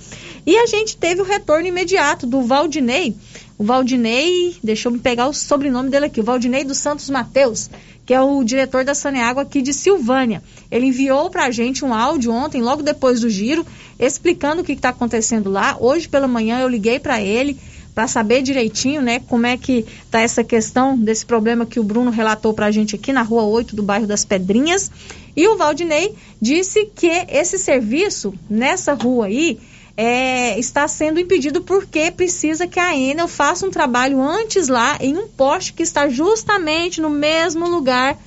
[0.46, 3.16] E a gente teve o retorno imediato do Valdinei,
[3.62, 7.70] o Valdinei, deixa eu me pegar o sobrenome dele aqui, o Valdinei dos Santos Mateus,
[8.08, 10.42] que é o diretor da Saneago aqui de Silvânia.
[10.72, 13.64] Ele enviou para a gente um áudio ontem, logo depois do giro,
[14.00, 15.78] explicando o que está acontecendo lá.
[15.80, 17.56] Hoje pela manhã eu liguei para ele
[18.02, 22.10] para saber direitinho, né, como é que está essa questão desse problema que o Bruno
[22.10, 24.90] relatou para a gente aqui na Rua 8 do bairro das Pedrinhas.
[25.36, 29.60] E o Valdinei disse que esse serviço nessa rua aí
[29.96, 35.16] é, está sendo impedido porque precisa que a Enel faça um trabalho antes lá em
[35.16, 38.18] um poste que está justamente no mesmo lugar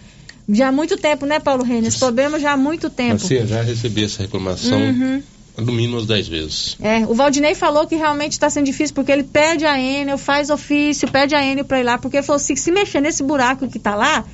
[0.48, 1.88] já há muito tempo, né, Paulo Renes?
[1.88, 3.18] Esse problema já há muito tempo.
[3.18, 4.78] Sim, já recebi essa reclamação.
[4.78, 5.22] Uhum.
[5.56, 6.76] No mínimo umas 10 vezes.
[6.80, 10.50] É, o Valdinei falou que realmente está sendo difícil porque ele pede a Enel, faz
[10.50, 13.68] ofício, pede a Enel para ir lá, porque ele falou assim, se mexer nesse buraco
[13.68, 14.24] que está lá,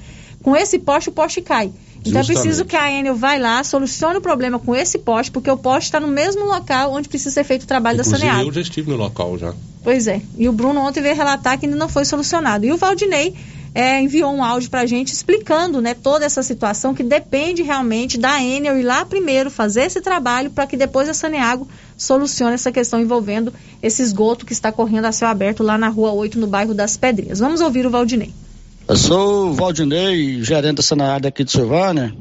[0.42, 1.70] com esse poste o poste cai.
[2.04, 5.50] Então é preciso que a Enel vai lá, solucione o problema com esse poste, porque
[5.50, 8.48] o poste está no mesmo local onde precisa ser feito o trabalho Inclusive, da Saneago.
[8.48, 9.52] eu já estive no local já.
[9.82, 10.20] Pois é.
[10.36, 12.64] E o Bruno ontem veio relatar que ainda não foi solucionado.
[12.64, 13.34] E o Valdinei
[13.74, 18.18] é, enviou um áudio para a gente explicando né, toda essa situação que depende realmente
[18.18, 22.72] da Enel ir lá primeiro fazer esse trabalho para que depois a Saneago solucione essa
[22.72, 26.46] questão envolvendo esse esgoto que está correndo a céu aberto lá na rua 8, no
[26.46, 27.38] bairro das Pedrinhas.
[27.38, 28.34] Vamos ouvir o Valdinei.
[28.90, 32.12] Eu sou o Valdinei, gerente da Saneago aqui de Silvânia.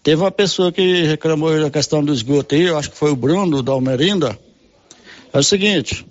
[0.00, 3.16] Teve uma pessoa que reclamou da questão do esgoto aí, eu acho que foi o
[3.16, 4.38] Bruno da Almerinda.
[5.32, 6.06] É o seguinte,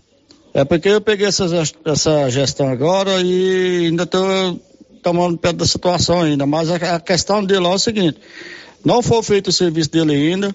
[0.54, 1.46] é porque eu peguei essa,
[1.86, 4.60] essa gestão agora e ainda estou
[5.02, 6.46] tomando pé da situação ainda.
[6.46, 8.20] Mas a, a, questão dele é o seguinte:
[8.84, 10.54] não foi feito o serviço dele ainda,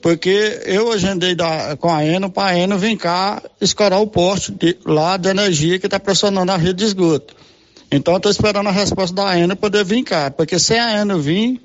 [0.00, 4.52] porque eu agendei da, com a Eno para a Eno vir cá escorar o poste
[4.52, 7.40] de, lá de energia que está pressionando a rede de esgoto.
[7.90, 11.60] Então estou esperando a resposta da Eno poder vir cá, porque sem a Eno vir,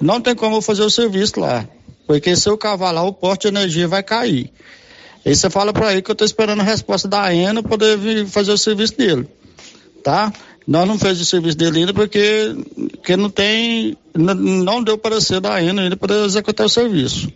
[0.00, 1.68] não tem como eu fazer o serviço lá.
[2.06, 4.52] Porque se eu cavar lá, o poste de energia vai cair.
[5.24, 8.26] Aí você fala para ele que eu estou esperando a resposta da para poder vir
[8.26, 9.26] fazer o serviço dele.
[10.02, 10.32] Tá?
[10.66, 12.54] Nós não fez o serviço dele ainda porque,
[12.92, 17.32] porque não tem, não, deu parecer da ENA ainda para executar o serviço.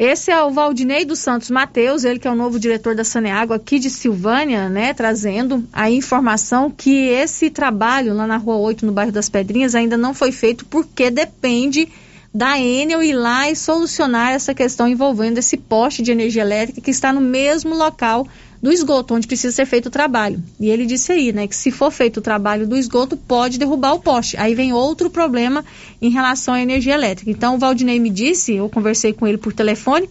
[0.00, 3.52] Esse é o Valdinei dos Santos Mateus, ele que é o novo diretor da Saneago
[3.52, 8.92] aqui de Silvânia, né, trazendo a informação que esse trabalho lá na Rua 8, no
[8.92, 11.86] bairro das Pedrinhas, ainda não foi feito porque depende
[12.32, 16.90] da Enel ir lá e solucionar essa questão envolvendo esse poste de energia elétrica que
[16.90, 18.26] está no mesmo local
[18.62, 20.42] do esgoto, onde precisa ser feito o trabalho.
[20.58, 23.94] E ele disse aí, né, que se for feito o trabalho do esgoto, pode derrubar
[23.94, 24.36] o poste.
[24.36, 25.64] Aí vem outro problema
[26.00, 27.30] em relação à energia elétrica.
[27.30, 30.08] Então, o Valdinei me disse, eu conversei com ele por telefone,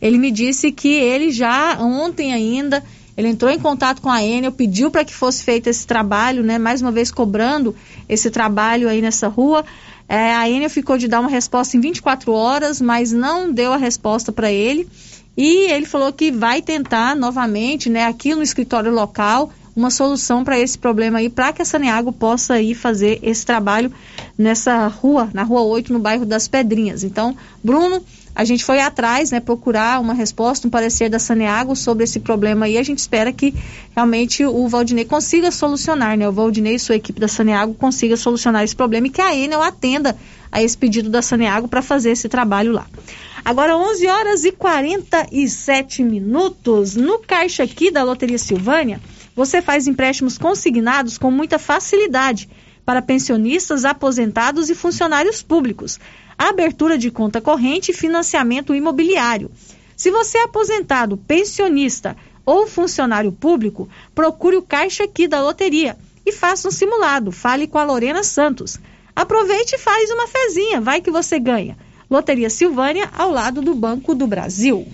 [0.00, 2.84] ele me disse que ele já ontem ainda
[3.18, 6.56] ele entrou em contato com a Enel, pediu para que fosse feito esse trabalho, né?
[6.56, 7.74] Mais uma vez cobrando
[8.08, 9.64] esse trabalho aí nessa rua.
[10.08, 13.76] É, a Enel ficou de dar uma resposta em 24 horas, mas não deu a
[13.76, 14.88] resposta para ele.
[15.38, 20.58] E ele falou que vai tentar novamente, né, aqui no escritório local, uma solução para
[20.58, 23.92] esse problema aí, para que a Saneago possa ir fazer esse trabalho
[24.36, 27.04] nessa rua, na rua 8, no bairro das Pedrinhas.
[27.04, 28.02] Então, Bruno,
[28.38, 32.66] a gente foi atrás, né, procurar uma resposta, um parecer da Saneago sobre esse problema
[32.66, 32.78] aí.
[32.78, 33.52] A gente espera que
[33.96, 36.28] realmente o Valdinei consiga solucionar, né?
[36.28, 39.60] O Valdinei e sua equipe da Saneago consiga solucionar esse problema e que a Enel
[39.60, 40.16] atenda
[40.52, 42.86] a esse pedido da Saneago para fazer esse trabalho lá.
[43.44, 49.00] Agora 11 horas e 47 minutos no caixa aqui da Loteria Silvânia.
[49.34, 52.48] Você faz empréstimos consignados com muita facilidade
[52.86, 55.98] para pensionistas, aposentados e funcionários públicos
[56.38, 59.50] abertura de conta corrente e financiamento imobiliário.
[59.96, 62.16] Se você é aposentado, pensionista
[62.46, 67.32] ou funcionário público, procure o caixa aqui da loteria e faça um simulado.
[67.32, 68.78] Fale com a Lorena Santos.
[69.16, 71.76] Aproveite e faz uma fezinha, vai que você ganha.
[72.08, 74.86] Loteria Silvânia, ao lado do Banco do Brasil.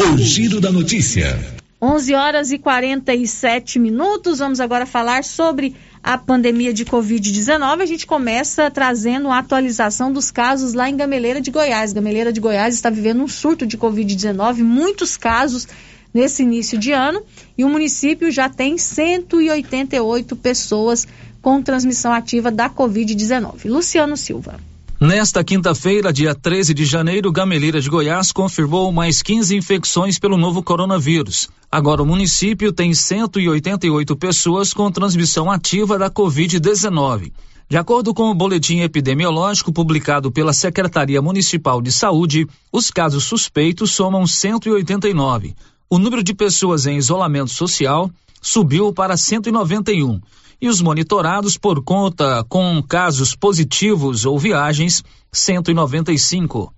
[0.00, 1.38] O giro da notícia.
[1.80, 4.38] 11 horas e 47 minutos.
[4.38, 10.32] Vamos agora falar sobre a pandemia de Covid-19, a gente começa trazendo a atualização dos
[10.32, 11.92] casos lá em Gameleira de Goiás.
[11.92, 15.68] Gameleira de Goiás está vivendo um surto de Covid-19, muitos casos
[16.12, 17.22] nesse início de ano,
[17.56, 21.06] e o município já tem 188 pessoas
[21.40, 23.66] com transmissão ativa da Covid-19.
[23.66, 24.71] Luciano Silva.
[25.02, 30.62] Nesta quinta-feira, dia 13 de janeiro, Gameleira de Goiás confirmou mais 15 infecções pelo novo
[30.62, 31.48] coronavírus.
[31.68, 37.32] Agora o município tem 188 pessoas com transmissão ativa da Covid-19.
[37.68, 43.90] De acordo com o boletim epidemiológico publicado pela Secretaria Municipal de Saúde, os casos suspeitos
[43.90, 45.56] somam 189.
[45.90, 48.08] O número de pessoas em isolamento social
[48.40, 50.20] subiu para 191
[50.62, 55.02] e os monitorados por conta com casos positivos ou viagens
[55.32, 56.72] 195.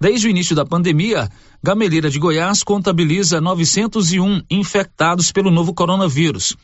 [0.00, 1.28] Desde o início da pandemia,
[1.60, 6.56] Gameleira de Goiás contabiliza 901 infectados pelo novo coronavírus.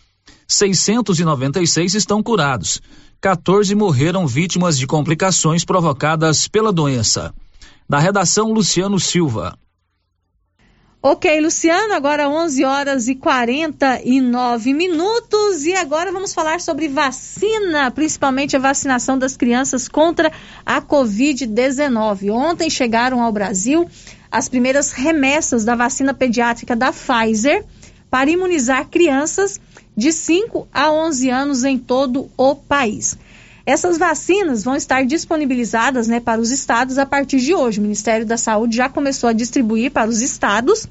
[0.46, 2.80] 696 estão curados.
[3.20, 7.34] 14 morreram vítimas de complicações provocadas pela doença.
[7.88, 9.58] Da redação Luciano Silva.
[11.02, 18.54] Ok, Luciano, agora 11 horas e 49 minutos e agora vamos falar sobre vacina, principalmente
[18.54, 20.30] a vacinação das crianças contra
[20.64, 22.30] a Covid-19.
[22.30, 23.88] Ontem chegaram ao Brasil
[24.30, 27.64] as primeiras remessas da vacina pediátrica da Pfizer
[28.10, 29.58] para imunizar crianças
[29.96, 33.16] de 5 a 11 anos em todo o país.
[33.70, 37.78] Essas vacinas vão estar disponibilizadas né, para os estados a partir de hoje.
[37.78, 40.88] O Ministério da Saúde já começou a distribuir para os estados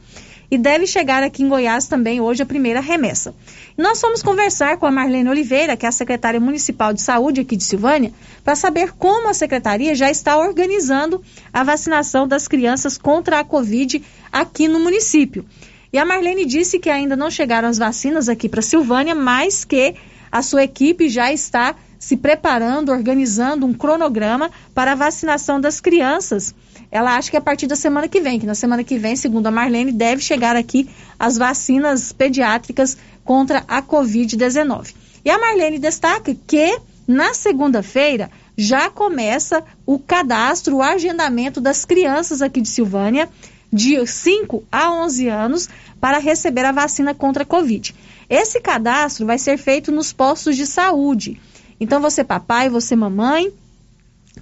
[0.50, 3.36] e deve chegar aqui em Goiás também hoje a primeira remessa.
[3.78, 7.58] Nós fomos conversar com a Marlene Oliveira, que é a secretária municipal de saúde aqui
[7.58, 8.14] de Silvânia,
[8.46, 11.22] para saber como a secretaria já está organizando
[11.52, 14.02] a vacinação das crianças contra a Covid
[14.32, 15.46] aqui no município.
[15.92, 19.96] E a Marlene disse que ainda não chegaram as vacinas aqui para Silvânia, mas que
[20.32, 26.56] a sua equipe já está se preparando, organizando um cronograma para a vacinação das crianças
[26.92, 29.16] ela acha que é a partir da semana que vem, que na semana que vem,
[29.16, 30.90] segundo a Marlene, deve chegar aqui
[31.20, 34.96] as vacinas pediátricas contra a Covid-19.
[35.24, 42.42] E a Marlene destaca que na segunda-feira já começa o cadastro, o agendamento das crianças
[42.42, 43.30] aqui de Silvânia,
[43.72, 45.70] de 5 a 11 anos,
[46.02, 47.94] para receber a vacina contra a Covid.
[48.28, 51.40] Esse cadastro vai ser feito nos postos de saúde.
[51.80, 53.54] Então, você, papai, você, mamãe,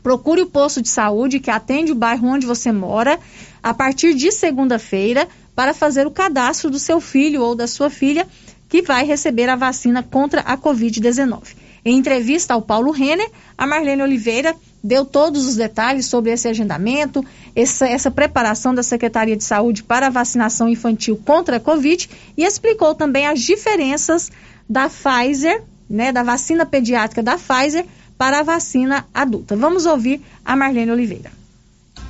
[0.01, 3.19] Procure o posto de saúde que atende o bairro onde você mora
[3.61, 8.27] a partir de segunda-feira para fazer o cadastro do seu filho ou da sua filha
[8.69, 11.55] que vai receber a vacina contra a Covid-19.
[11.85, 17.25] Em entrevista ao Paulo Renner, a Marlene Oliveira deu todos os detalhes sobre esse agendamento,
[17.55, 22.43] essa, essa, preparação da Secretaria de Saúde para a vacinação infantil contra a Covid e
[22.43, 24.29] explicou também as diferenças
[24.69, 27.85] da Pfizer, né, da vacina pediátrica da Pfizer
[28.17, 29.55] para a vacina adulta.
[29.55, 31.31] Vamos ouvir a Marlene Oliveira.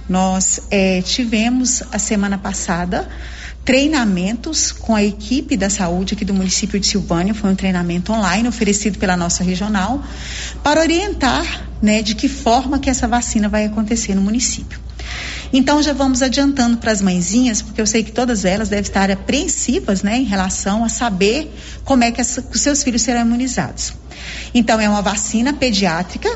[0.08, 3.08] Nós é, tivemos a semana passada
[3.66, 7.34] treinamentos com a equipe da saúde aqui do município de Silvânia.
[7.34, 10.02] Foi um treinamento online oferecido pela nossa regional
[10.64, 14.87] para orientar né, de que forma que essa vacina vai acontecer no município.
[15.52, 19.10] Então já vamos adiantando para as mãezinhas, porque eu sei que todas elas devem estar
[19.10, 21.52] apreensivas, né, em relação a saber
[21.84, 23.94] como é que os seus filhos serão imunizados.
[24.54, 26.30] Então é uma vacina pediátrica,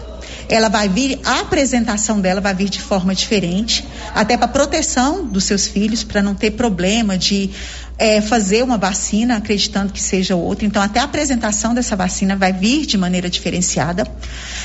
[0.48, 5.46] ela vai vir, a apresentação dela vai vir de forma diferente, até para proteção dos
[5.46, 7.50] seus filhos, para não ter problema de
[7.98, 10.66] é, fazer uma vacina acreditando que seja outra.
[10.66, 14.06] Então, até a apresentação dessa vacina vai vir de maneira diferenciada.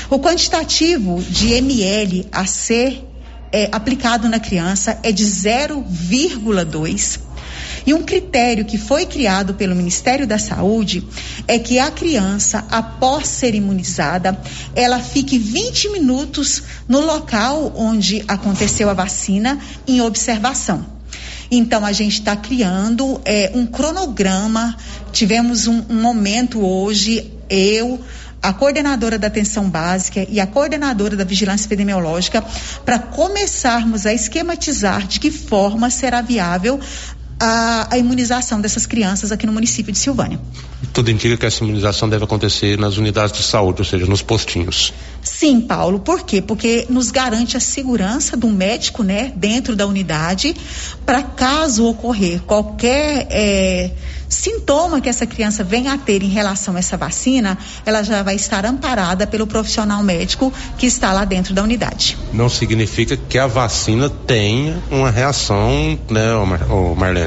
[0.09, 3.06] O quantitativo de ml a ser
[3.51, 7.19] é, aplicado na criança é de 0,2.
[7.85, 11.07] E um critério que foi criado pelo Ministério da Saúde
[11.47, 14.37] é que a criança, após ser imunizada,
[14.75, 20.85] ela fique 20 minutos no local onde aconteceu a vacina em observação.
[21.49, 24.75] Então a gente está criando é, um cronograma.
[25.13, 28.01] Tivemos um, um momento hoje, eu,
[28.47, 32.41] a coordenadora da atenção básica e a coordenadora da vigilância epidemiológica
[32.85, 36.79] para começarmos a esquematizar de que forma será viável
[37.39, 40.39] a, a, imunização dessas crianças aqui no município de Silvânia.
[40.93, 44.93] Tudo indica que essa imunização deve acontecer nas unidades de saúde, ou seja, nos postinhos.
[45.21, 45.99] Sim, Paulo.
[45.99, 46.41] Por quê?
[46.41, 50.55] Porque nos garante a segurança do médico, né, dentro da unidade,
[51.05, 53.91] para caso ocorrer qualquer é,
[54.29, 58.35] sintoma que essa criança venha a ter em relação a essa vacina, ela já vai
[58.35, 62.17] estar amparada pelo profissional médico que está lá dentro da unidade.
[62.33, 66.27] Não significa que a vacina tenha uma reação, né,
[66.95, 67.26] Marlene?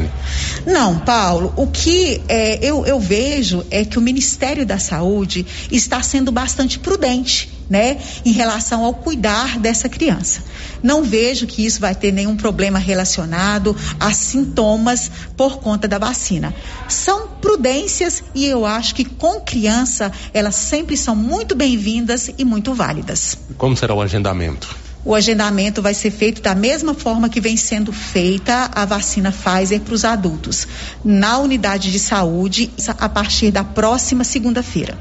[0.67, 1.53] Não, Paulo.
[1.57, 6.79] O que é, eu, eu vejo é que o Ministério da Saúde está sendo bastante
[6.79, 10.43] prudente né, em relação ao cuidar dessa criança.
[10.83, 16.53] Não vejo que isso vai ter nenhum problema relacionado a sintomas por conta da vacina.
[16.89, 22.75] São prudências e eu acho que com criança elas sempre são muito bem-vindas e muito
[22.75, 23.39] válidas.
[23.57, 24.90] Como será o agendamento?
[25.05, 29.81] O agendamento vai ser feito da mesma forma que vem sendo feita a vacina Pfizer
[29.81, 30.69] para os adultos,
[31.03, 34.99] na unidade de saúde, a partir da próxima segunda-feira.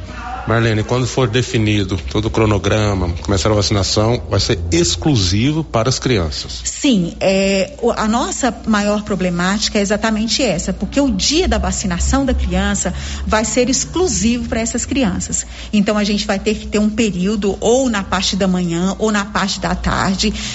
[0.50, 6.00] Marlene, quando for definido todo o cronograma, começar a vacinação, vai ser exclusivo para as
[6.00, 6.62] crianças?
[6.64, 12.34] Sim, é, a nossa maior problemática é exatamente essa, porque o dia da vacinação da
[12.34, 12.91] criança
[13.28, 15.45] vai ser exclusivo para essas crianças.
[15.72, 19.12] Então a gente vai ter que ter um período, ou na parte da manhã, ou
[19.12, 19.89] na parte da tarde,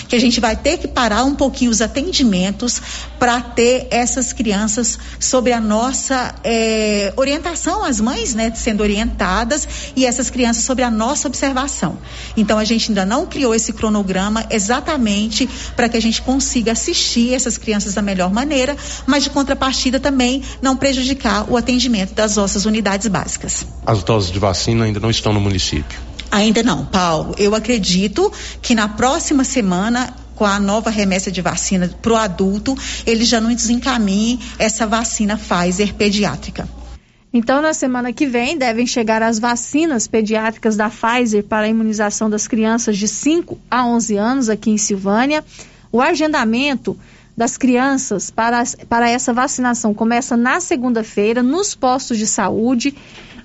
[0.08, 2.80] que a gente vai ter que parar um pouquinho os atendimentos
[3.18, 9.66] para ter essas crianças sobre a nossa é, orientação, as mães, né, sendo orientadas
[9.96, 11.98] e essas crianças sobre a nossa observação.
[12.36, 17.34] Então a gente ainda não criou esse cronograma exatamente para que a gente consiga assistir
[17.34, 18.76] essas crianças da melhor maneira,
[19.06, 23.66] mas de contrapartida também não prejudicar o atendimento das nossas unidades básicas.
[23.86, 26.13] As doses de vacina ainda não estão no município.
[26.34, 27.32] Ainda não, Paulo.
[27.38, 32.76] Eu acredito que na próxima semana com a nova remessa de vacina para o adulto,
[33.06, 36.68] ele já não desencaminhe essa vacina Pfizer pediátrica.
[37.32, 42.28] Então, na semana que vem, devem chegar as vacinas pediátricas da Pfizer para a imunização
[42.28, 45.44] das crianças de 5 a 11 anos aqui em Silvânia.
[45.92, 46.98] O agendamento
[47.36, 52.92] das crianças para, para essa vacinação começa na segunda-feira nos postos de saúde.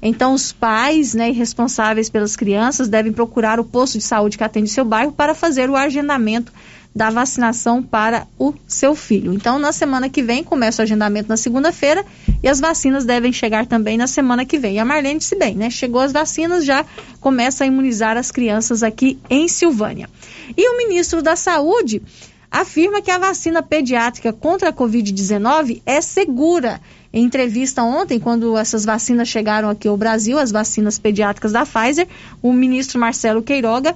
[0.01, 4.69] Então, os pais né, responsáveis pelas crianças devem procurar o posto de saúde que atende
[4.69, 6.51] seu bairro para fazer o agendamento
[6.95, 9.33] da vacinação para o seu filho.
[9.33, 12.03] Então, na semana que vem, começa o agendamento na segunda-feira
[12.41, 14.75] e as vacinas devem chegar também na semana que vem.
[14.75, 15.69] E a Marlene disse bem, né?
[15.69, 16.85] Chegou as vacinas, já
[17.19, 20.09] começa a imunizar as crianças aqui em Silvânia.
[20.57, 22.01] E o ministro da Saúde
[22.51, 26.81] afirma que a vacina pediátrica contra a Covid-19 é segura.
[27.11, 32.07] Em entrevista ontem, quando essas vacinas chegaram aqui ao Brasil, as vacinas pediátricas da Pfizer,
[32.41, 33.95] o ministro Marcelo Queiroga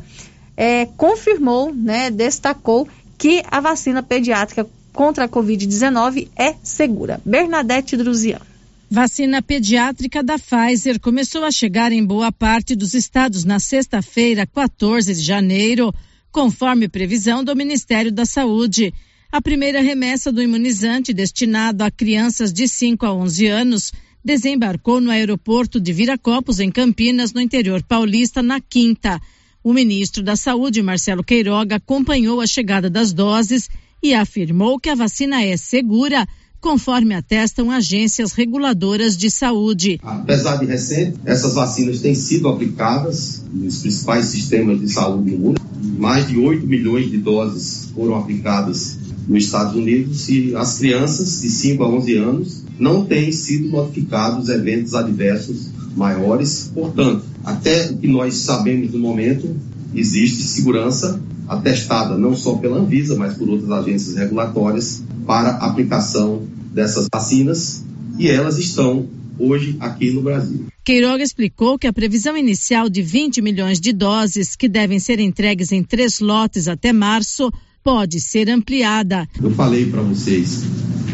[0.58, 2.88] é, confirmou, né, destacou
[3.18, 7.22] que a vacina pediátrica contra a Covid-19 é segura.
[7.24, 8.42] Bernadette Druzian.
[8.90, 15.16] Vacina pediátrica da Pfizer começou a chegar em boa parte dos estados na sexta-feira, 14
[15.16, 15.94] de janeiro,
[16.32, 18.94] conforme previsão do Ministério da Saúde.
[19.34, 23.92] A primeira remessa do imunizante destinado a crianças de 5 a 11 anos
[24.24, 29.20] desembarcou no aeroporto de Viracopos, em Campinas, no interior paulista, na quinta.
[29.64, 33.72] O ministro da Saúde, Marcelo Queiroga, acompanhou a chegada das doses
[34.04, 36.28] e afirmou que a vacina é segura,
[36.62, 40.00] conforme atestam agências reguladoras de saúde.
[40.04, 45.62] Apesar de recente, essas vacinas têm sido aplicadas nos principais sistemas de saúde do mundo.
[45.98, 51.50] Mais de 8 milhões de doses foram aplicadas nos Estados Unidos e as crianças de
[51.50, 56.72] 5 a 11 anos não têm sido notificados eventos adversos maiores.
[56.74, 59.56] Portanto, até o que nós sabemos no momento,
[59.94, 66.44] existe segurança atestada não só pela Anvisa, mas por outras agências regulatórias para aplicação
[66.74, 67.84] dessas vacinas
[68.18, 69.08] e elas estão
[69.38, 70.66] hoje aqui no Brasil.
[70.84, 75.72] Queiroga explicou que a previsão inicial de 20 milhões de doses, que devem ser entregues
[75.72, 77.52] em três lotes até março,
[77.84, 79.28] pode ser ampliada.
[79.42, 80.64] Eu falei para vocês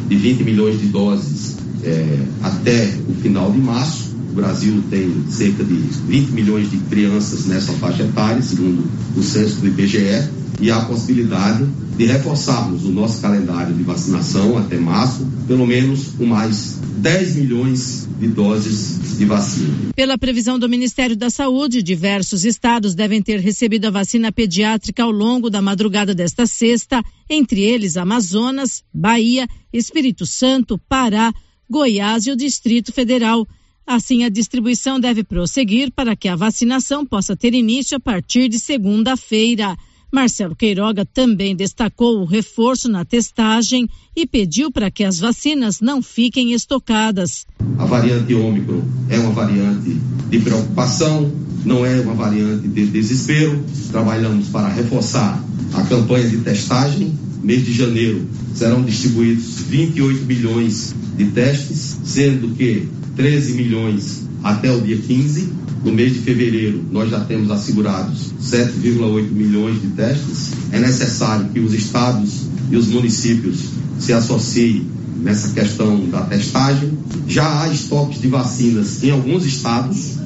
[0.08, 4.09] de 20 milhões de doses é, até o final de março.
[4.40, 9.68] Brasil tem cerca de 20 milhões de crianças nessa faixa etária, segundo o censo do
[9.68, 10.30] IBGE,
[10.62, 11.66] e há a possibilidade
[11.98, 18.08] de reforçarmos o nosso calendário de vacinação até março, pelo menos com mais 10 milhões
[18.20, 19.92] de doses de vacina.
[19.96, 25.12] Pela previsão do Ministério da Saúde, diversos estados devem ter recebido a vacina pediátrica ao
[25.12, 31.34] longo da madrugada desta sexta, entre eles Amazonas, Bahia, Espírito Santo, Pará,
[31.70, 33.46] Goiás e o Distrito Federal.
[33.92, 38.60] Assim, a distribuição deve prosseguir para que a vacinação possa ter início a partir de
[38.60, 39.76] segunda-feira.
[40.12, 46.02] Marcelo Queiroga também destacou o reforço na testagem e pediu para que as vacinas não
[46.02, 47.46] fiquem estocadas.
[47.78, 49.98] A variante Ômicron é uma variante
[50.30, 51.32] de preocupação,
[51.64, 53.64] não é uma variante de desespero.
[53.92, 55.44] Trabalhamos para reforçar
[55.74, 57.14] a campanha de testagem.
[57.44, 64.82] Mês de janeiro serão distribuídos 28 milhões de testes, sendo que 13 milhões até o
[64.82, 65.50] dia 15.
[65.84, 70.52] No mês de fevereiro, nós já temos assegurados 7,8 milhões de testes.
[70.72, 73.60] É necessário que os estados e os municípios
[73.98, 74.86] se associem
[75.22, 76.98] nessa questão da testagem.
[77.28, 80.18] Já há estoques de vacinas em alguns estados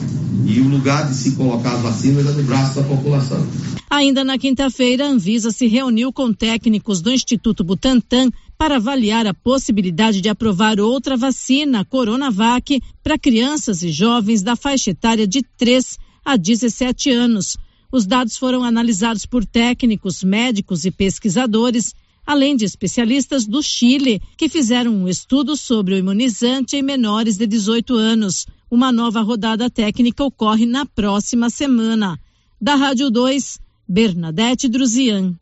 [0.46, 3.46] e o lugar de se colocar as vacinas é no braço da população.
[3.90, 9.34] Ainda na quinta-feira, a Anvisa se reuniu com técnicos do Instituto Butantan para avaliar a
[9.34, 15.98] possibilidade de aprovar outra vacina, Coronavac, para crianças e jovens da faixa etária de 3
[16.26, 17.58] a 17 anos.
[17.92, 21.94] Os dados foram analisados por técnicos, médicos e pesquisadores,
[22.26, 27.46] além de especialistas do Chile, que fizeram um estudo sobre o imunizante em menores de
[27.46, 28.46] 18 anos.
[28.70, 32.20] Uma nova rodada técnica ocorre na próxima semana.
[32.60, 35.36] Da Rádio 2, Bernadette Druzian.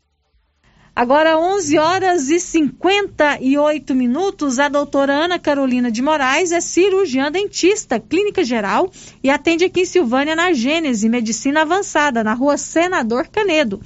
[0.94, 7.98] Agora 11 horas e 58 minutos, a doutora Ana Carolina de Moraes é cirurgiã dentista,
[7.98, 13.80] clínica geral e atende aqui em Silvânia na Gênese Medicina Avançada, na rua Senador Canedo.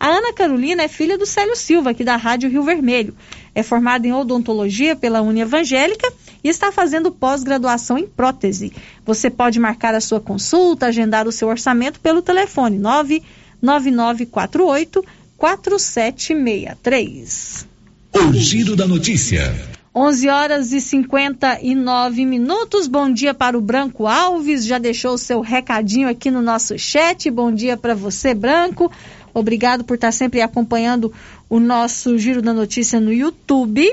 [0.00, 3.12] A Ana Carolina é filha do Célio Silva, aqui da Rádio Rio Vermelho.
[3.54, 8.72] É formada em odontologia pela Uni Evangélica e está fazendo pós-graduação em prótese.
[9.04, 15.04] Você pode marcar a sua consulta, agendar o seu orçamento pelo telefone 99948
[15.36, 17.66] 4763.
[18.14, 19.52] O Giro da Notícia.
[19.94, 22.86] 11 horas e 59 minutos.
[22.86, 24.64] Bom dia para o Branco Alves.
[24.64, 27.28] Já deixou o seu recadinho aqui no nosso chat.
[27.30, 28.92] Bom dia para você, Branco.
[29.38, 31.12] Obrigado por estar sempre acompanhando
[31.48, 33.90] o nosso Giro da Notícia no YouTube.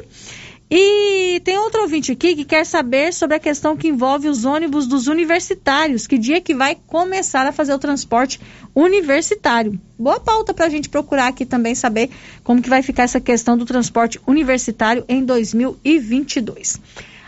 [0.69, 4.87] E tem outro ouvinte aqui que quer saber sobre a questão que envolve os ônibus
[4.87, 6.07] dos universitários.
[6.07, 8.41] Que dia que vai começar a fazer o transporte
[8.73, 9.79] universitário?
[9.97, 12.09] Boa pauta para a gente procurar aqui também saber
[12.43, 16.79] como que vai ficar essa questão do transporte universitário em 2022.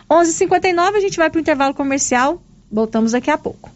[0.09, 2.41] 11:59 a gente vai para o intervalo comercial.
[2.72, 3.70] Voltamos daqui a pouco.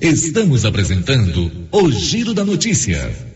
[0.00, 3.35] Estamos apresentando o Giro da Notícia.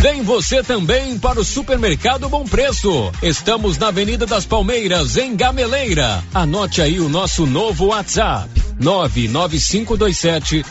[0.00, 3.12] Vem você também para o Supermercado Bom Preço.
[3.22, 6.24] Estamos na Avenida das Palmeiras, em Gameleira.
[6.32, 8.48] Anote aí o nosso novo WhatsApp:
[8.80, 10.64] 99527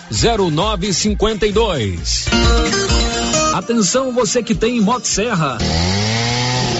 [0.51, 2.25] 0952.
[3.53, 5.59] Atenção você que tem Motosserra.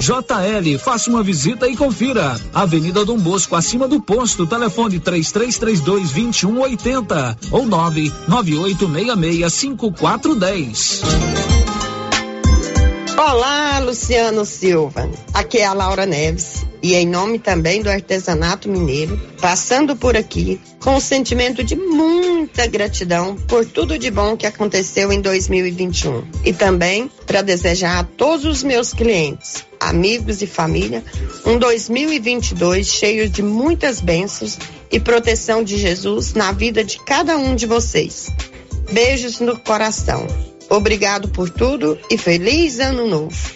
[0.00, 2.38] JL, faça uma visita e confira.
[2.52, 11.02] Avenida Dom Bosco, acima do posto, telefone 3332 2180 ou 99866 5410.
[13.18, 15.10] Olá, Luciano Silva.
[15.32, 20.60] Aqui é a Laura Neves e em nome também do artesanato mineiro, passando por aqui
[20.80, 26.52] com o sentimento de muita gratidão por tudo de bom que aconteceu em 2021 e
[26.52, 31.04] também para desejar a todos os meus clientes, amigos e família
[31.44, 34.58] um 2022 cheio de muitas bênçãos
[34.90, 38.30] e proteção de Jesus na vida de cada um de vocês.
[38.92, 40.26] Beijos no coração.
[40.68, 43.55] Obrigado por tudo e feliz ano novo.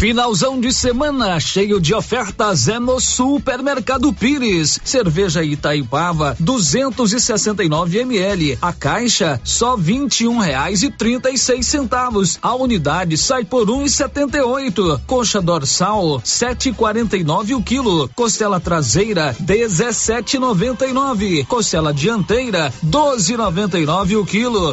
[0.00, 4.80] Finalzão de semana cheio de ofertas é no Supermercado Pires.
[4.82, 8.58] Cerveja Itaipava 269 ml.
[8.62, 12.38] A caixa só vinte e um reais e trinta e seis centavos.
[12.40, 14.98] A unidade sai por um e setenta e oito.
[15.06, 18.08] Coxa dorsal sete e quarenta e nove o quilo.
[18.16, 21.44] Costela traseira dezessete noventa e nove.
[21.44, 24.72] Costela dianteira doze noventa e nove o quilo.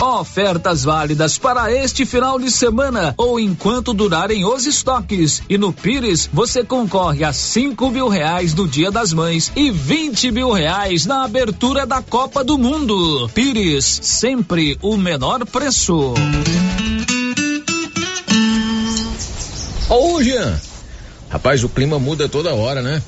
[0.00, 3.92] Ofertas válidas para este final de semana ou enquanto
[4.28, 5.42] durarem os estoques.
[5.48, 10.30] E no Pires você concorre a cinco mil reais no Dia das Mães e vinte
[10.30, 13.28] mil reais na abertura da Copa do Mundo.
[13.34, 16.14] Pires, sempre o menor preço.
[19.88, 20.60] Ô, Jean.
[21.30, 23.02] Rapaz, o clima muda toda hora, né?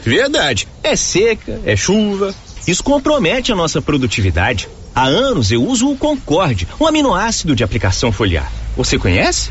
[0.00, 0.68] Verdade.
[0.82, 2.34] É seca, é chuva.
[2.66, 4.68] Isso compromete a nossa produtividade.
[4.94, 8.50] Há anos eu uso o Concorde, um aminoácido de aplicação foliar.
[8.76, 9.50] Você conhece?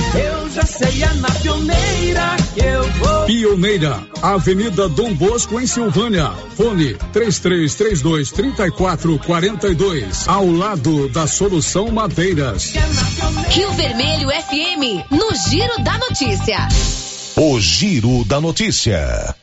[0.13, 3.25] Eu já sei, é na pioneira que eu vou.
[3.25, 6.31] Pioneira, Avenida Dom Bosco, em Silvânia.
[6.55, 10.27] Fone 3332 3442.
[10.27, 12.73] Ao lado da Solução Madeiras.
[13.49, 16.67] Rio Vermelho FM, no Giro da Notícia.
[17.37, 19.40] O Giro da Notícia.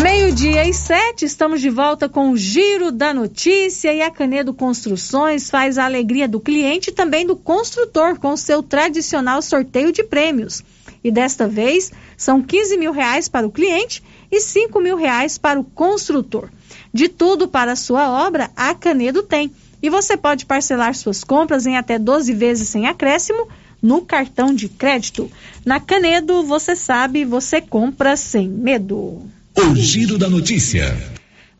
[0.00, 5.50] Meio-dia e sete, estamos de volta com o Giro da Notícia e a Canedo Construções
[5.50, 10.64] faz a alegria do cliente e também do construtor com seu tradicional sorteio de prêmios.
[11.04, 15.60] E desta vez são 15 mil reais para o cliente e 5 mil reais para
[15.60, 16.48] o construtor.
[16.90, 19.52] De tudo para a sua obra, a Canedo tem.
[19.82, 23.46] E você pode parcelar suas compras em até 12 vezes sem acréscimo
[23.82, 25.30] no cartão de crédito.
[25.66, 29.22] Na Canedo, você sabe, você compra sem medo.
[29.56, 30.96] O Giro da Notícia.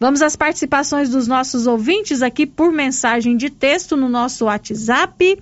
[0.00, 5.38] Vamos às participações dos nossos ouvintes aqui por mensagem de texto no nosso WhatsApp.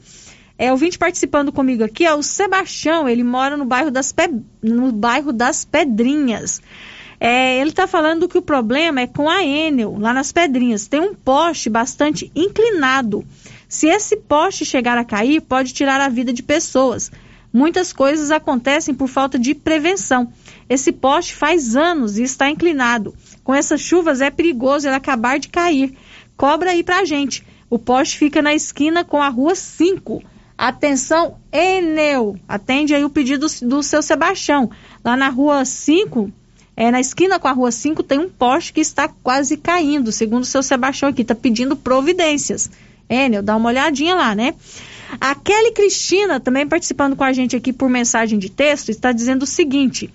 [0.58, 4.28] É, ouvinte participando comigo aqui é o Sebastião, ele mora no bairro das, Pe...
[4.62, 6.60] no bairro das Pedrinhas.
[7.20, 10.86] É, ele está falando que o problema é com a Enel, lá nas Pedrinhas.
[10.86, 13.24] Tem um poste bastante inclinado.
[13.68, 17.12] Se esse poste chegar a cair, pode tirar a vida de pessoas.
[17.52, 20.32] Muitas coisas acontecem por falta de prevenção.
[20.70, 23.12] Esse poste faz anos e está inclinado.
[23.42, 25.92] Com essas chuvas é perigoso ele acabar de cair.
[26.36, 27.44] Cobra aí pra gente.
[27.68, 30.22] O poste fica na esquina com a rua 5.
[30.56, 32.36] Atenção, Enel.
[32.46, 34.70] Atende aí o pedido do seu Sebastião.
[35.04, 36.30] Lá na rua 5,
[36.76, 40.44] é, na esquina com a rua 5, tem um poste que está quase caindo, segundo
[40.44, 41.22] o seu Sebastião aqui.
[41.22, 42.70] Está pedindo providências.
[43.08, 44.54] Enel, dá uma olhadinha lá, né?
[45.20, 49.42] A Kelly Cristina, também participando com a gente aqui por mensagem de texto, está dizendo
[49.42, 50.08] o seguinte: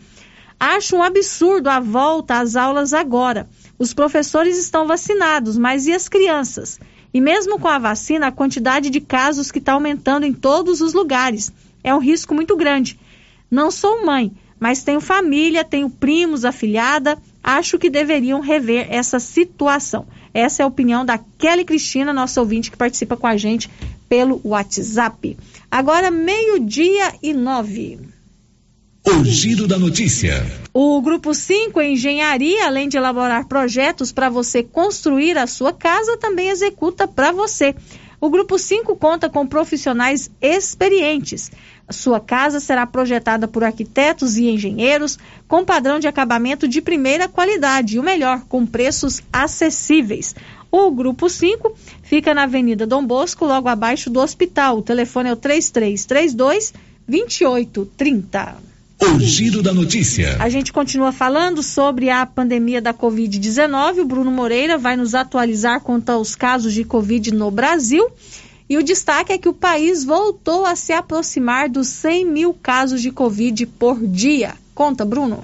[0.74, 3.48] acho um absurdo a volta às aulas agora.
[3.78, 6.80] Os professores estão vacinados, mas e as crianças?
[7.14, 10.94] E mesmo com a vacina, a quantidade de casos que está aumentando em todos os
[10.94, 11.52] lugares
[11.84, 13.00] é um risco muito grande.
[13.50, 17.18] Não sou mãe, mas tenho família, tenho primos, afilhada.
[17.44, 20.08] Acho que deveriam rever essa situação.
[20.34, 23.70] Essa é a opinião da Kelly Cristina, nossa ouvinte que participa com a gente
[24.10, 25.38] pelo WhatsApp.
[25.70, 28.15] Agora, meio-dia e nove.
[29.08, 30.44] O giro da notícia.
[30.74, 36.50] O Grupo 5 Engenharia, além de elaborar projetos para você construir a sua casa, também
[36.50, 37.76] executa para você.
[38.20, 41.52] O Grupo 5 conta com profissionais experientes.
[41.88, 47.30] A sua casa será projetada por arquitetos e engenheiros com padrão de acabamento de primeira
[47.30, 50.36] qualidade e o melhor, com preços acessíveis.
[50.72, 54.80] O Grupo 5 fica na Avenida Dom Bosco, logo abaixo do hospital.
[54.80, 56.74] O telefone é o 3332
[57.08, 58.75] 2830.
[59.02, 60.38] O giro da notícia.
[60.40, 64.00] A gente continua falando sobre a pandemia da Covid-19.
[64.00, 68.10] O Bruno Moreira vai nos atualizar quanto aos casos de Covid no Brasil.
[68.70, 73.02] E o destaque é que o país voltou a se aproximar dos 100 mil casos
[73.02, 74.56] de Covid por dia.
[74.74, 75.44] Conta, Bruno.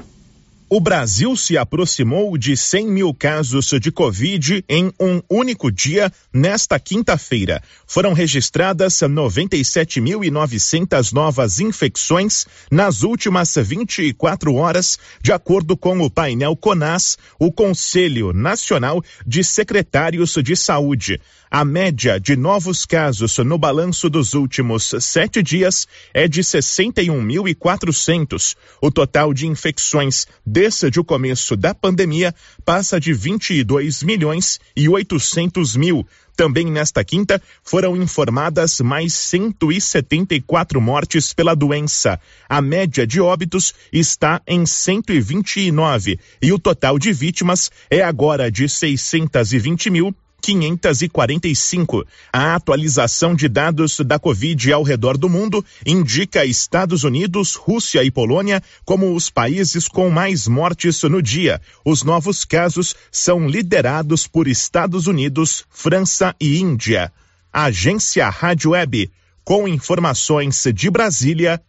[0.73, 6.80] O Brasil se aproximou de 100 mil casos de Covid em um único dia nesta
[6.80, 7.61] quinta-feira.
[7.85, 17.18] Foram registradas 97.900 novas infecções nas últimas 24 horas, de acordo com o painel CONAS,
[17.38, 21.19] o Conselho Nacional de Secretários de Saúde.
[21.53, 28.56] A média de novos casos no balanço dos últimos sete dias é de 61.400.
[28.81, 30.26] O total de infecções
[30.61, 36.05] desde o começo da pandemia passa de 22 milhões e 800 mil.
[36.35, 42.19] Também nesta quinta foram informadas mais 174 mortes pela doença.
[42.47, 48.69] A média de óbitos está em 129 e o total de vítimas é agora de
[48.69, 52.05] 620 mil 545.
[52.34, 58.09] A atualização de dados da Covid ao redor do mundo indica Estados Unidos, Rússia e
[58.09, 61.61] Polônia como os países com mais mortes no dia.
[61.85, 67.11] Os novos casos são liderados por Estados Unidos, França e Índia.
[67.53, 69.11] Agência Rádio Web,
[69.43, 71.61] com informações de Brasília,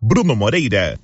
[0.00, 0.98] Bruno Moreira.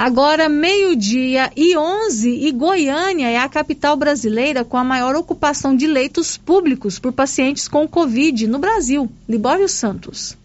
[0.00, 5.88] Agora, meio-dia e 11, e Goiânia é a capital brasileira com a maior ocupação de
[5.88, 9.10] leitos públicos por pacientes com Covid no Brasil.
[9.28, 10.36] Libório Santos.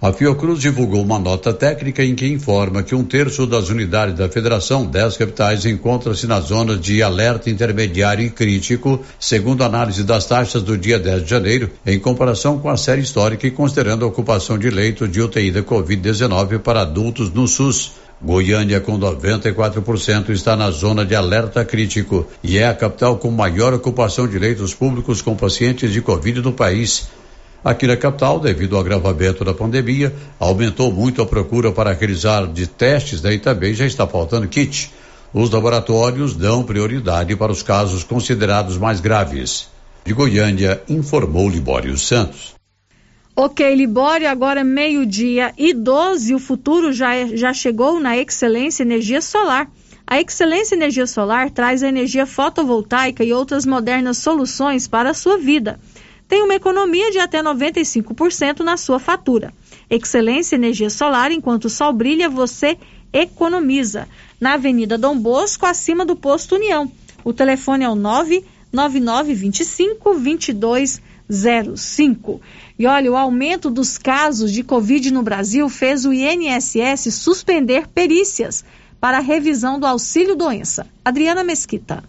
[0.00, 4.28] A Fiocruz divulgou uma nota técnica em que informa que um terço das unidades da
[4.28, 10.26] Federação, 10 capitais, encontra-se na zona de alerta intermediário e crítico, segundo a análise das
[10.26, 14.08] taxas do dia 10 de janeiro, em comparação com a série histórica e considerando a
[14.08, 18.03] ocupação de leitos de UTI da Covid-19 para adultos no SUS.
[18.24, 23.74] Goiânia, com 94%, está na zona de alerta crítico e é a capital com maior
[23.74, 27.06] ocupação de leitos públicos com pacientes de Covid no país.
[27.62, 30.10] Aqui na capital, devido ao agravamento da pandemia,
[30.40, 34.90] aumentou muito a procura para realizar de testes, daí também já está faltando kit.
[35.32, 39.68] Os laboratórios dão prioridade para os casos considerados mais graves.
[40.02, 42.53] De Goiânia, informou Libório Santos.
[43.36, 49.20] Ok, Libório, agora meio-dia e 12, o futuro já, é, já chegou na Excelência Energia
[49.20, 49.68] Solar.
[50.06, 55.36] A Excelência Energia Solar traz a energia fotovoltaica e outras modernas soluções para a sua
[55.36, 55.80] vida.
[56.28, 59.52] Tem uma economia de até 95% na sua fatura.
[59.90, 62.78] Excelência Energia Solar, enquanto o sol brilha, você
[63.12, 64.06] economiza.
[64.40, 66.88] Na Avenida Dom Bosco, acima do posto União.
[67.24, 70.20] O telefone é o 99925
[71.28, 72.40] 2205.
[72.78, 78.64] E olha, o aumento dos casos de Covid no Brasil fez o INSS suspender perícias
[79.00, 80.86] para a revisão do auxílio doença.
[81.04, 82.02] Adriana Mesquita.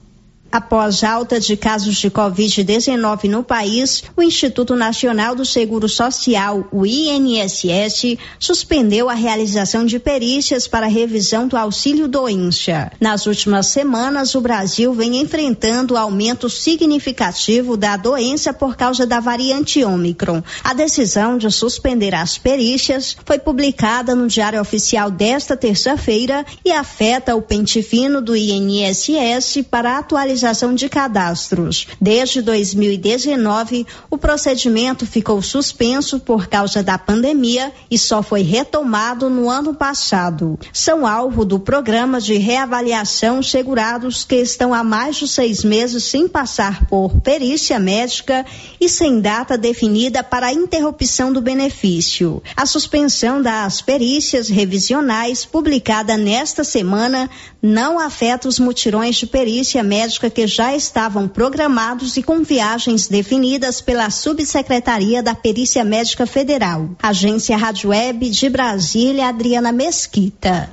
[0.52, 6.86] Após alta de casos de Covid-19 no país, o Instituto Nacional do Seguro Social, o
[6.86, 12.90] INSS, suspendeu a realização de perícias para revisão do auxílio doença.
[13.02, 19.84] Nas últimas semanas, o Brasil vem enfrentando aumento significativo da doença por causa da variante
[19.84, 20.42] Ômicron.
[20.64, 27.36] A decisão de suspender as perícias foi publicada no Diário Oficial desta terça-feira e afeta
[27.36, 31.88] o pente fino do INSS para atualizar atualização de cadastros.
[32.00, 39.50] Desde 2019, o procedimento ficou suspenso por causa da pandemia e só foi retomado no
[39.50, 40.60] ano passado.
[40.74, 46.28] São alvo do programa de reavaliação segurados que estão há mais de seis meses sem
[46.28, 48.46] passar por perícia médica
[48.80, 52.42] e sem data definida para a interrupção do benefício.
[52.56, 57.30] A suspensão das perícias revisionais, publicada nesta semana,
[57.62, 63.82] não afeta os mutirões de perícia médica que já estavam programados e com viagens definidas
[63.82, 66.90] pela Subsecretaria da Perícia Médica Federal.
[67.02, 70.70] Agência Rádio Web de Brasília, Adriana Mesquita.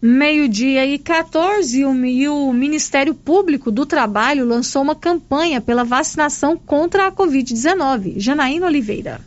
[0.00, 7.06] Meio-dia e 14, e o Ministério Público do Trabalho lançou uma campanha pela vacinação contra
[7.06, 8.14] a Covid-19.
[8.18, 9.20] Janaína Oliveira.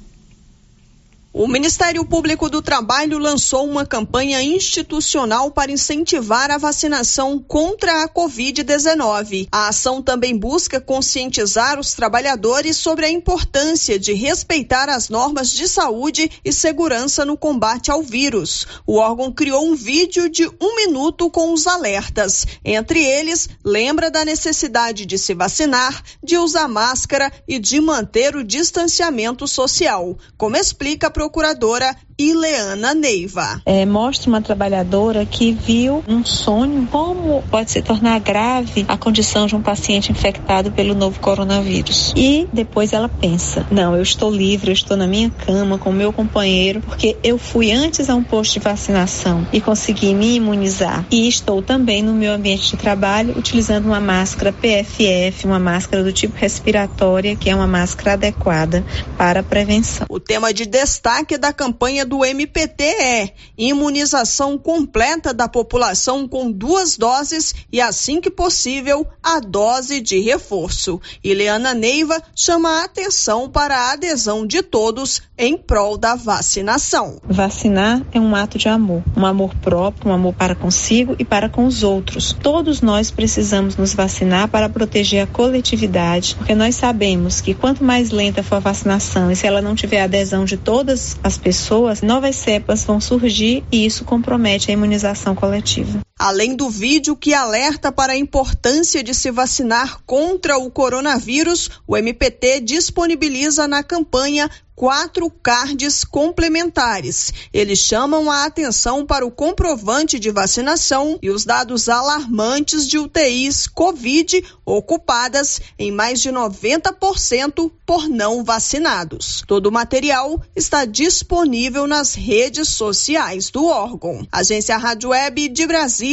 [1.32, 8.10] O Ministério Público do Trabalho lançou uma campanha institucional para incentivar a vacinação contra a
[8.10, 9.48] Covid-19.
[9.52, 15.68] A ação também busca conscientizar os trabalhadores sobre a importância de respeitar as normas de
[15.68, 18.66] saúde e segurança no combate ao vírus.
[18.88, 22.48] O órgão criou um vídeo de um minuto com os alertas.
[22.66, 28.44] Entre eles, lembra da necessidade de se vacinar, de usar máscara e de manter o
[28.44, 30.18] distanciamento social.
[30.36, 33.62] Como explica a procuradora Ileana Neiva.
[33.66, 39.48] É, mostra uma trabalhadora que viu um sonho como pode se tornar grave a condição
[39.48, 42.14] de um paciente infectado pelo novo coronavírus.
[42.18, 45.94] E depois ela pensa: não, eu estou livre, eu estou na minha cama com o
[45.94, 51.06] meu companheiro, porque eu fui antes a um posto de vacinação e consegui me imunizar.
[51.10, 56.12] E estou também no meu ambiente de trabalho utilizando uma máscara PFF, uma máscara do
[56.12, 58.84] tipo respiratória, que é uma máscara adequada
[59.18, 60.06] para a prevenção.
[60.10, 66.98] O tema de destaque da campanha do MPT é imunização completa da população com duas
[66.98, 71.00] doses e, assim que possível, a dose de reforço.
[71.24, 77.22] Ileana Neiva chama a atenção para a adesão de todos em prol da vacinação.
[77.24, 81.48] Vacinar é um ato de amor, um amor próprio, um amor para consigo e para
[81.48, 82.34] com os outros.
[82.34, 88.10] Todos nós precisamos nos vacinar para proteger a coletividade, porque nós sabemos que quanto mais
[88.10, 92.36] lenta for a vacinação e se ela não tiver adesão de todas as pessoas, novas
[92.36, 96.00] cepas vão surgir e isso compromete a imunização coletiva.
[96.20, 101.96] Além do vídeo que alerta para a importância de se vacinar contra o coronavírus, o
[101.96, 107.34] MPT disponibiliza na campanha quatro cards complementares.
[107.52, 113.68] Eles chamam a atenção para o comprovante de vacinação e os dados alarmantes de UTIs
[113.68, 119.44] Covid ocupadas em mais de 90% por não vacinados.
[119.46, 124.26] Todo o material está disponível nas redes sociais do órgão.
[124.32, 126.09] Agência Rádio Web de Brasília,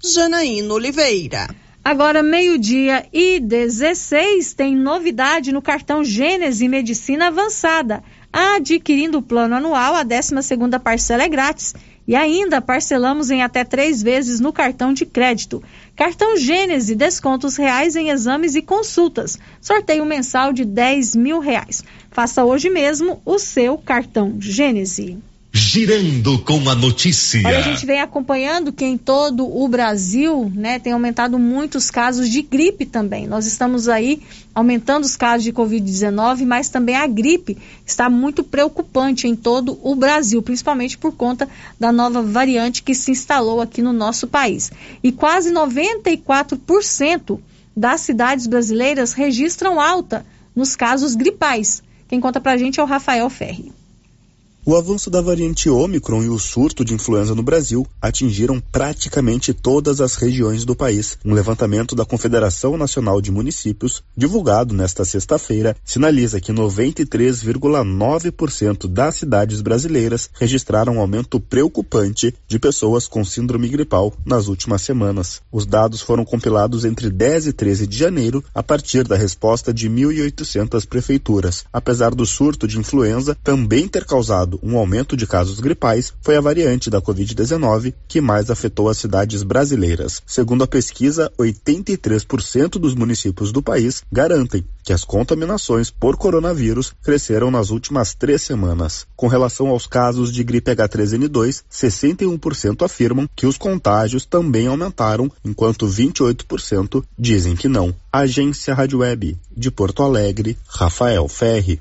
[0.00, 1.48] Janaína Oliveira.
[1.84, 8.04] Agora, meio-dia e 16, tem novidade no cartão Gênese Medicina Avançada.
[8.32, 10.32] Adquirindo o plano anual, a 12
[10.80, 11.74] parcela é grátis.
[12.06, 15.60] E ainda parcelamos em até três vezes no cartão de crédito.
[15.96, 19.40] Cartão Gênese, descontos reais em exames e consultas.
[19.60, 21.82] Sorteio mensal de 10 mil reais.
[22.12, 25.18] Faça hoje mesmo o seu cartão Gênese.
[25.54, 27.42] Girando com a notícia.
[27.44, 32.30] Olha, a gente vem acompanhando que em todo o Brasil, né, tem aumentado muitos casos
[32.30, 33.26] de gripe também.
[33.26, 34.22] Nós estamos aí
[34.54, 39.94] aumentando os casos de Covid-19, mas também a gripe está muito preocupante em todo o
[39.94, 41.46] Brasil, principalmente por conta
[41.78, 44.72] da nova variante que se instalou aqui no nosso país.
[45.02, 47.38] E quase 94%
[47.76, 50.24] das cidades brasileiras registram alta
[50.56, 51.82] nos casos gripais.
[52.08, 53.70] Quem conta pra gente é o Rafael Ferri.
[54.64, 60.00] O avanço da variante Ômicron e o surto de influenza no Brasil atingiram praticamente todas
[60.00, 61.18] as regiões do país.
[61.24, 69.60] Um levantamento da Confederação Nacional de Municípios, divulgado nesta sexta-feira, sinaliza que 93,9% das cidades
[69.60, 75.42] brasileiras registraram um aumento preocupante de pessoas com síndrome gripal nas últimas semanas.
[75.50, 79.90] Os dados foram compilados entre 10 e 13 de janeiro, a partir da resposta de
[79.90, 81.64] 1.800 prefeituras.
[81.72, 86.40] Apesar do surto de influenza também ter causado um aumento de casos gripais, foi a
[86.40, 90.22] variante da Covid-19 que mais afetou as cidades brasileiras.
[90.26, 97.50] Segundo a pesquisa, 83% dos municípios do país garantem que as contaminações por coronavírus cresceram
[97.50, 99.06] nas últimas três semanas.
[99.16, 105.86] Com relação aos casos de gripe H3N2, 61% afirmam que os contágios também aumentaram, enquanto
[105.86, 107.94] 28% dizem que não.
[108.12, 111.80] Agência Rádio Web de Porto Alegre, Rafael Ferri.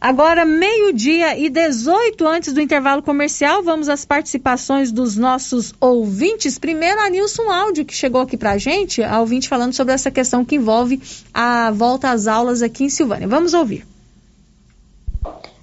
[0.00, 6.56] Agora, meio-dia e 18 antes do intervalo comercial, vamos às participações dos nossos ouvintes.
[6.56, 10.44] Primeiro, a Nilson Áudio, que chegou aqui pra gente, a ouvinte falando sobre essa questão
[10.44, 11.02] que envolve
[11.34, 13.26] a volta às aulas aqui em Silvânia.
[13.26, 13.84] Vamos ouvir.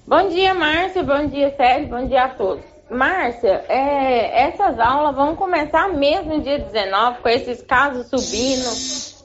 [0.06, 1.02] Bom dia, Márcia.
[1.02, 1.88] Bom dia, Sérgio.
[1.88, 2.64] Bom dia a todos.
[2.90, 8.68] Márcia, é, essas aulas vão começar mesmo dia 19, com esses casos subindo,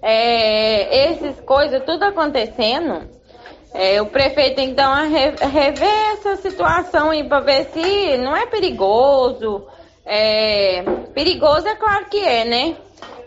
[0.02, 3.21] é, esses coisas tudo acontecendo.
[3.74, 8.36] É, o prefeito tem que dar uma rever essa situação aí para ver se não
[8.36, 9.66] é perigoso.
[10.06, 10.84] É,
[11.14, 12.76] perigoso é claro que é, né?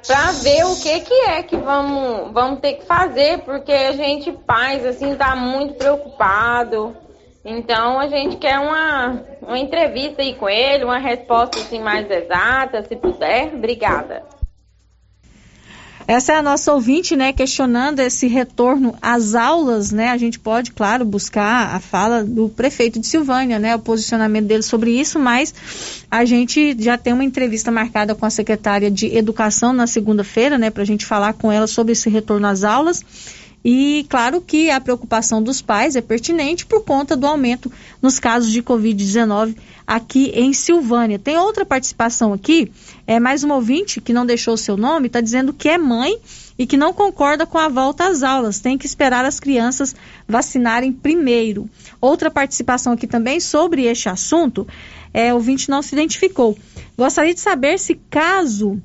[0.06, 4.30] Para ver o que que é que vamos, vamos ter que fazer, porque a gente,
[4.32, 6.94] pais, assim, tá muito preocupado.
[7.42, 12.82] Então a gente quer uma, uma entrevista aí com ele, uma resposta assim mais exata,
[12.82, 13.54] se puder.
[13.54, 14.33] Obrigada.
[16.06, 20.08] Essa é a nossa ouvinte, né, questionando esse retorno às aulas, né?
[20.08, 24.62] A gente pode, claro, buscar a fala do prefeito de Silvânia, né, o posicionamento dele
[24.62, 25.54] sobre isso, mas
[26.10, 30.68] a gente já tem uma entrevista marcada com a secretária de Educação na segunda-feira, né,
[30.70, 33.02] para a gente falar com ela sobre esse retorno às aulas.
[33.64, 37.72] E claro que a preocupação dos pais é pertinente por conta do aumento
[38.02, 41.18] nos casos de Covid-19 aqui em Silvânia.
[41.18, 42.70] Tem outra participação aqui,
[43.06, 46.18] é mais um ouvinte que não deixou o seu nome, está dizendo que é mãe
[46.58, 48.60] e que não concorda com a volta às aulas.
[48.60, 49.96] Tem que esperar as crianças
[50.28, 51.68] vacinarem primeiro.
[52.02, 54.68] Outra participação aqui também sobre este assunto,
[55.12, 56.56] é, o ouvinte não se identificou.
[56.98, 58.78] Gostaria de saber se caso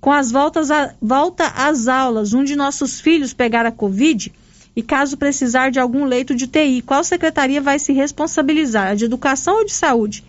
[0.00, 4.32] com as voltas a, volta às aulas, um de nossos filhos pegar a Covid
[4.74, 8.88] e caso precisar de algum leito de TI, qual secretaria vai se responsabilizar?
[8.88, 10.24] A de educação ou de saúde?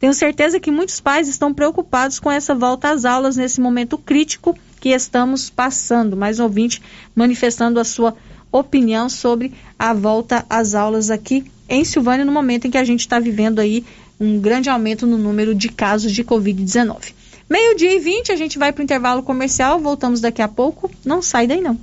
[0.00, 4.58] Tenho certeza que muitos pais estão preocupados com essa volta às aulas nesse momento crítico
[4.80, 6.16] que estamos passando.
[6.16, 6.82] Mais ouvinte
[7.14, 8.16] manifestando a sua
[8.50, 13.00] opinião sobre a volta às aulas aqui em Silvânia, no momento em que a gente
[13.00, 13.84] está vivendo aí
[14.18, 17.14] um grande aumento no número de casos de Covid-19.
[17.52, 20.90] Meio-dia e 20, a gente vai para o intervalo comercial, voltamos daqui a pouco.
[21.04, 21.78] Não sai daí não.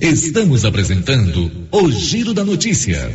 [0.00, 3.14] Estamos apresentando o Giro da Notícia.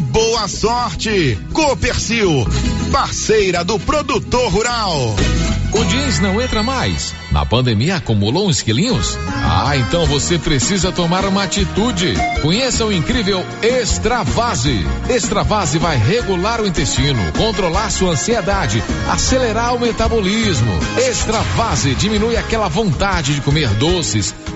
[0.01, 1.37] boa sorte.
[1.53, 2.47] Copercil,
[2.91, 5.15] parceira do produtor rural.
[5.73, 7.13] O jeans não entra mais.
[7.31, 9.17] Na pandemia acumulou uns quilinhos?
[9.41, 12.13] Ah, então você precisa tomar uma atitude.
[12.41, 14.85] Conheça o incrível Extravase.
[15.09, 20.73] Extravase vai regular o intestino, controlar sua ansiedade, acelerar o metabolismo.
[20.97, 24.35] Extravase diminui aquela vontade de comer doces,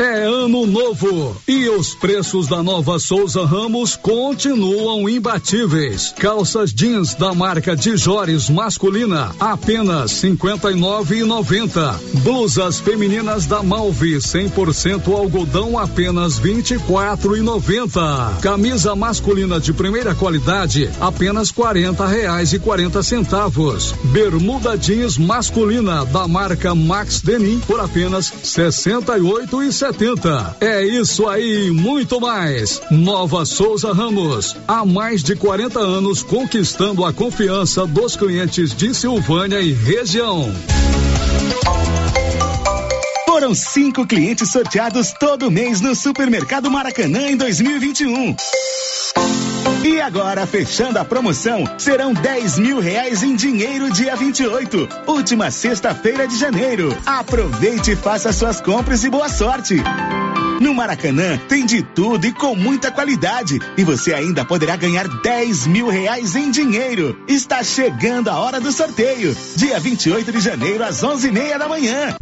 [0.00, 6.12] É ano novo e os preços da nova Souza Ramos continuam imbatíveis.
[6.18, 11.94] Calças jeans da marca Dijores masculina apenas 59,90.
[12.24, 18.40] Blusas femininas da Malve 100% algodão apenas 24,90.
[18.40, 23.94] Camisa masculina de primeira qualidade apenas 40 reais e 40 centavos.
[24.06, 30.56] Bermuda jeans masculina da marca Max Denim por apenas 68 e 70.
[30.62, 32.80] É isso aí, muito mais.
[32.90, 39.60] Nova Souza Ramos, há mais de 40 anos conquistando a confiança dos clientes de Silvânia
[39.60, 40.50] e região.
[43.26, 48.36] Foram cinco clientes sorteados todo mês no Supermercado Maracanã em 2021.
[49.84, 56.26] E agora, fechando a promoção, serão 10 mil reais em dinheiro dia 28, última sexta-feira
[56.26, 56.96] de janeiro.
[57.04, 59.76] Aproveite e faça suas compras e boa sorte.
[60.60, 63.58] No Maracanã tem de tudo e com muita qualidade.
[63.76, 67.18] E você ainda poderá ganhar 10 mil reais em dinheiro.
[67.28, 69.36] Está chegando a hora do sorteio.
[69.56, 72.16] Dia 28 de janeiro, às 11 e meia da manhã.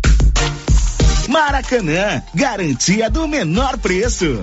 [1.29, 4.43] Maracanã, garantia do menor preço.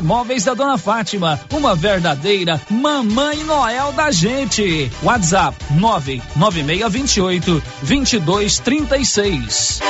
[0.00, 4.90] Móveis da Dona Fátima, uma verdadeira mamãe Noel da gente.
[5.02, 9.80] WhatsApp 99628 2236.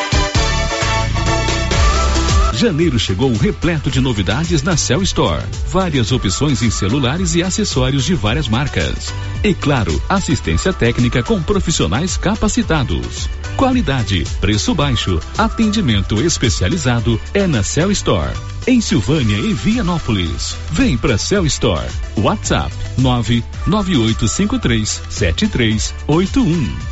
[2.54, 5.42] Janeiro chegou repleto de novidades na Cell Store.
[5.68, 9.12] Várias opções em celulares e acessórios de várias marcas.
[9.42, 13.28] E claro, assistência técnica com profissionais capacitados.
[13.56, 18.32] Qualidade, preço baixo, atendimento especializado é na Cell Store.
[18.64, 20.56] Em Silvânia e Vianópolis.
[20.70, 21.88] Vem pra Cell Store.
[22.16, 26.91] WhatsApp 99853 7381.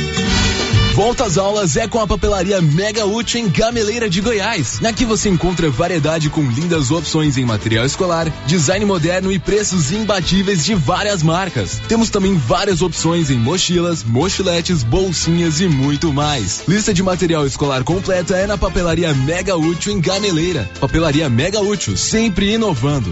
[0.93, 4.83] Volta às aulas é com a papelaria Mega Útil em Gameleira de Goiás.
[4.83, 10.65] Aqui você encontra variedade com lindas opções em material escolar, design moderno e preços imbatíveis
[10.65, 11.81] de várias marcas.
[11.87, 16.63] Temos também várias opções em mochilas, mochiletes, bolsinhas e muito mais.
[16.67, 20.69] Lista de material escolar completa é na papelaria Mega Útil em Gameleira.
[20.79, 23.11] Papelaria Mega Útil, sempre inovando.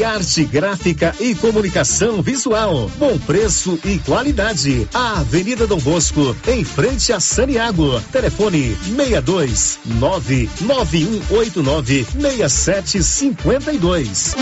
[0.00, 2.90] Criarte Gráfica e Comunicação Visual.
[2.98, 4.88] Bom preço e qualidade.
[4.94, 8.00] A Avenida Dom Bosco, em frente a Saniago.
[8.10, 14.34] Telefone 62 99189 6752.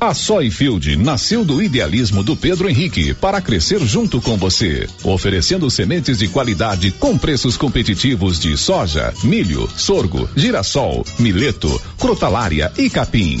[0.00, 6.18] A Soyfield nasceu do idealismo do Pedro Henrique para crescer junto com você, oferecendo sementes
[6.18, 13.40] de qualidade com preços competitivos de soja, milho, sorgo, girassol, mileto, crotalária e capim.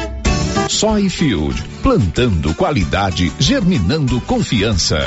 [0.69, 4.97] Soyfield, plantando qualidade, germinando confiança.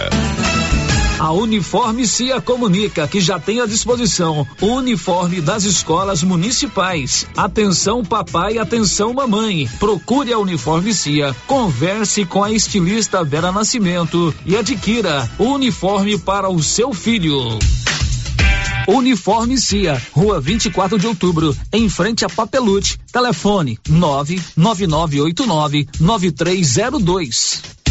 [1.19, 7.27] A Uniforme Cia comunica que já tem à disposição o uniforme das escolas municipais.
[7.37, 9.69] Atenção papai, atenção mamãe.
[9.79, 16.51] Procure a Uniforme Cia, converse com a estilista Vera Nascimento e adquira o uniforme para
[16.51, 17.59] o seu filho.
[18.87, 22.99] Uniforme Cia, Rua 24 de Outubro, em frente a Papelute.
[23.11, 27.63] Telefone 99989 9302.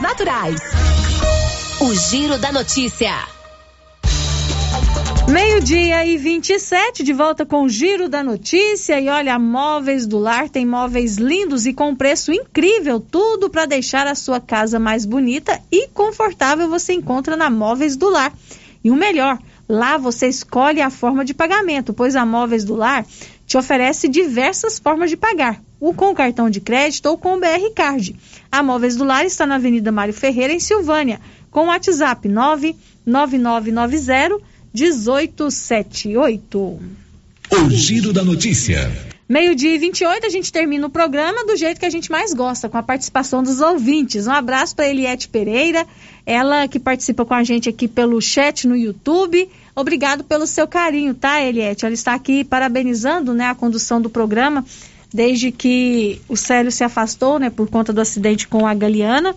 [0.00, 0.58] naturais.
[1.82, 3.12] O Giro da Notícia.
[5.30, 8.98] Meio-dia e 27, de volta com o Giro da Notícia.
[8.98, 13.00] E olha, Móveis do Lar tem móveis lindos e com preço incrível.
[13.00, 18.08] Tudo para deixar a sua casa mais bonita e confortável você encontra na Móveis do
[18.08, 18.32] Lar.
[18.82, 19.38] E o melhor,
[19.68, 23.04] lá você escolhe a forma de pagamento, pois a Móveis do Lar
[23.50, 27.74] te oferece diversas formas de pagar ou com cartão de crédito ou com o BR
[27.74, 28.14] Card.
[28.52, 31.20] A Móveis do Lar está na Avenida Mário Ferreira, em Silvânia,
[31.50, 34.38] com o WhatsApp 99990
[34.72, 36.58] 1878.
[36.58, 36.80] O
[37.70, 38.88] Giro da Notícia.
[39.28, 42.68] Meio-dia e 28, a gente termina o programa do jeito que a gente mais gosta,
[42.68, 44.28] com a participação dos ouvintes.
[44.28, 45.84] Um abraço para Eliette Pereira,
[46.24, 49.48] ela que participa com a gente aqui pelo chat no YouTube.
[49.74, 51.84] Obrigado pelo seu carinho, tá, Eliette?
[51.84, 54.64] Ela está aqui parabenizando né, a condução do programa
[55.12, 59.34] desde que o Célio se afastou, né, por conta do acidente com a Galeana.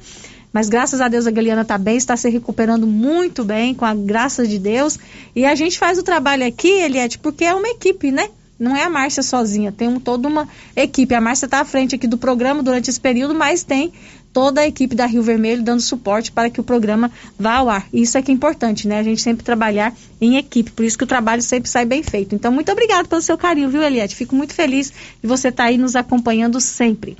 [0.51, 3.95] Mas graças a Deus a Galeana está bem, está se recuperando muito bem, com a
[3.95, 4.99] graça de Deus.
[5.35, 8.29] E a gente faz o trabalho aqui, Eliette, porque é uma equipe, né?
[8.59, 11.15] Não é a Márcia sozinha, tem um, toda uma equipe.
[11.15, 13.91] A Márcia está à frente aqui do programa durante esse período, mas tem
[14.33, 17.87] toda a equipe da Rio Vermelho dando suporte para que o programa vá ao ar.
[17.93, 18.97] Isso é que é importante, né?
[18.97, 22.33] A gente sempre trabalhar em equipe, por isso que o trabalho sempre sai bem feito.
[22.33, 24.15] Então, muito obrigado pelo seu carinho, viu, Eliette?
[24.15, 24.91] Fico muito feliz
[25.21, 27.15] de você estar tá aí nos acompanhando sempre.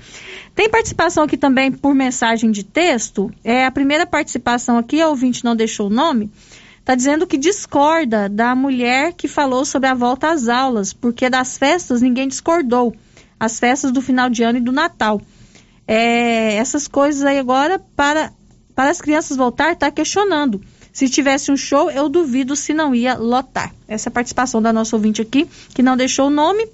[0.55, 3.31] Tem participação aqui também por mensagem de texto.
[3.43, 6.31] É a primeira participação aqui, a ouvinte não deixou o nome.
[6.79, 11.57] Está dizendo que discorda da mulher que falou sobre a volta às aulas, porque das
[11.57, 12.93] festas ninguém discordou.
[13.39, 15.21] As festas do final de ano e do Natal
[15.87, 18.31] é, essas coisas aí agora para,
[18.75, 20.61] para as crianças voltar, está questionando.
[20.91, 23.73] Se tivesse um show, eu duvido se não ia lotar.
[23.87, 26.67] Essa é a participação da nossa ouvinte aqui, que não deixou o nome.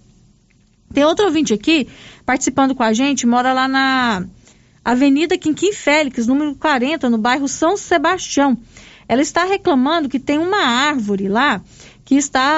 [0.94, 1.88] Tem outro ouvinte aqui,
[2.26, 4.26] participando com a gente, mora lá na
[4.84, 8.58] Avenida Quinquim Félix, número 40, no bairro São Sebastião.
[9.08, 11.62] Ela está reclamando que tem uma árvore lá
[12.04, 12.58] que está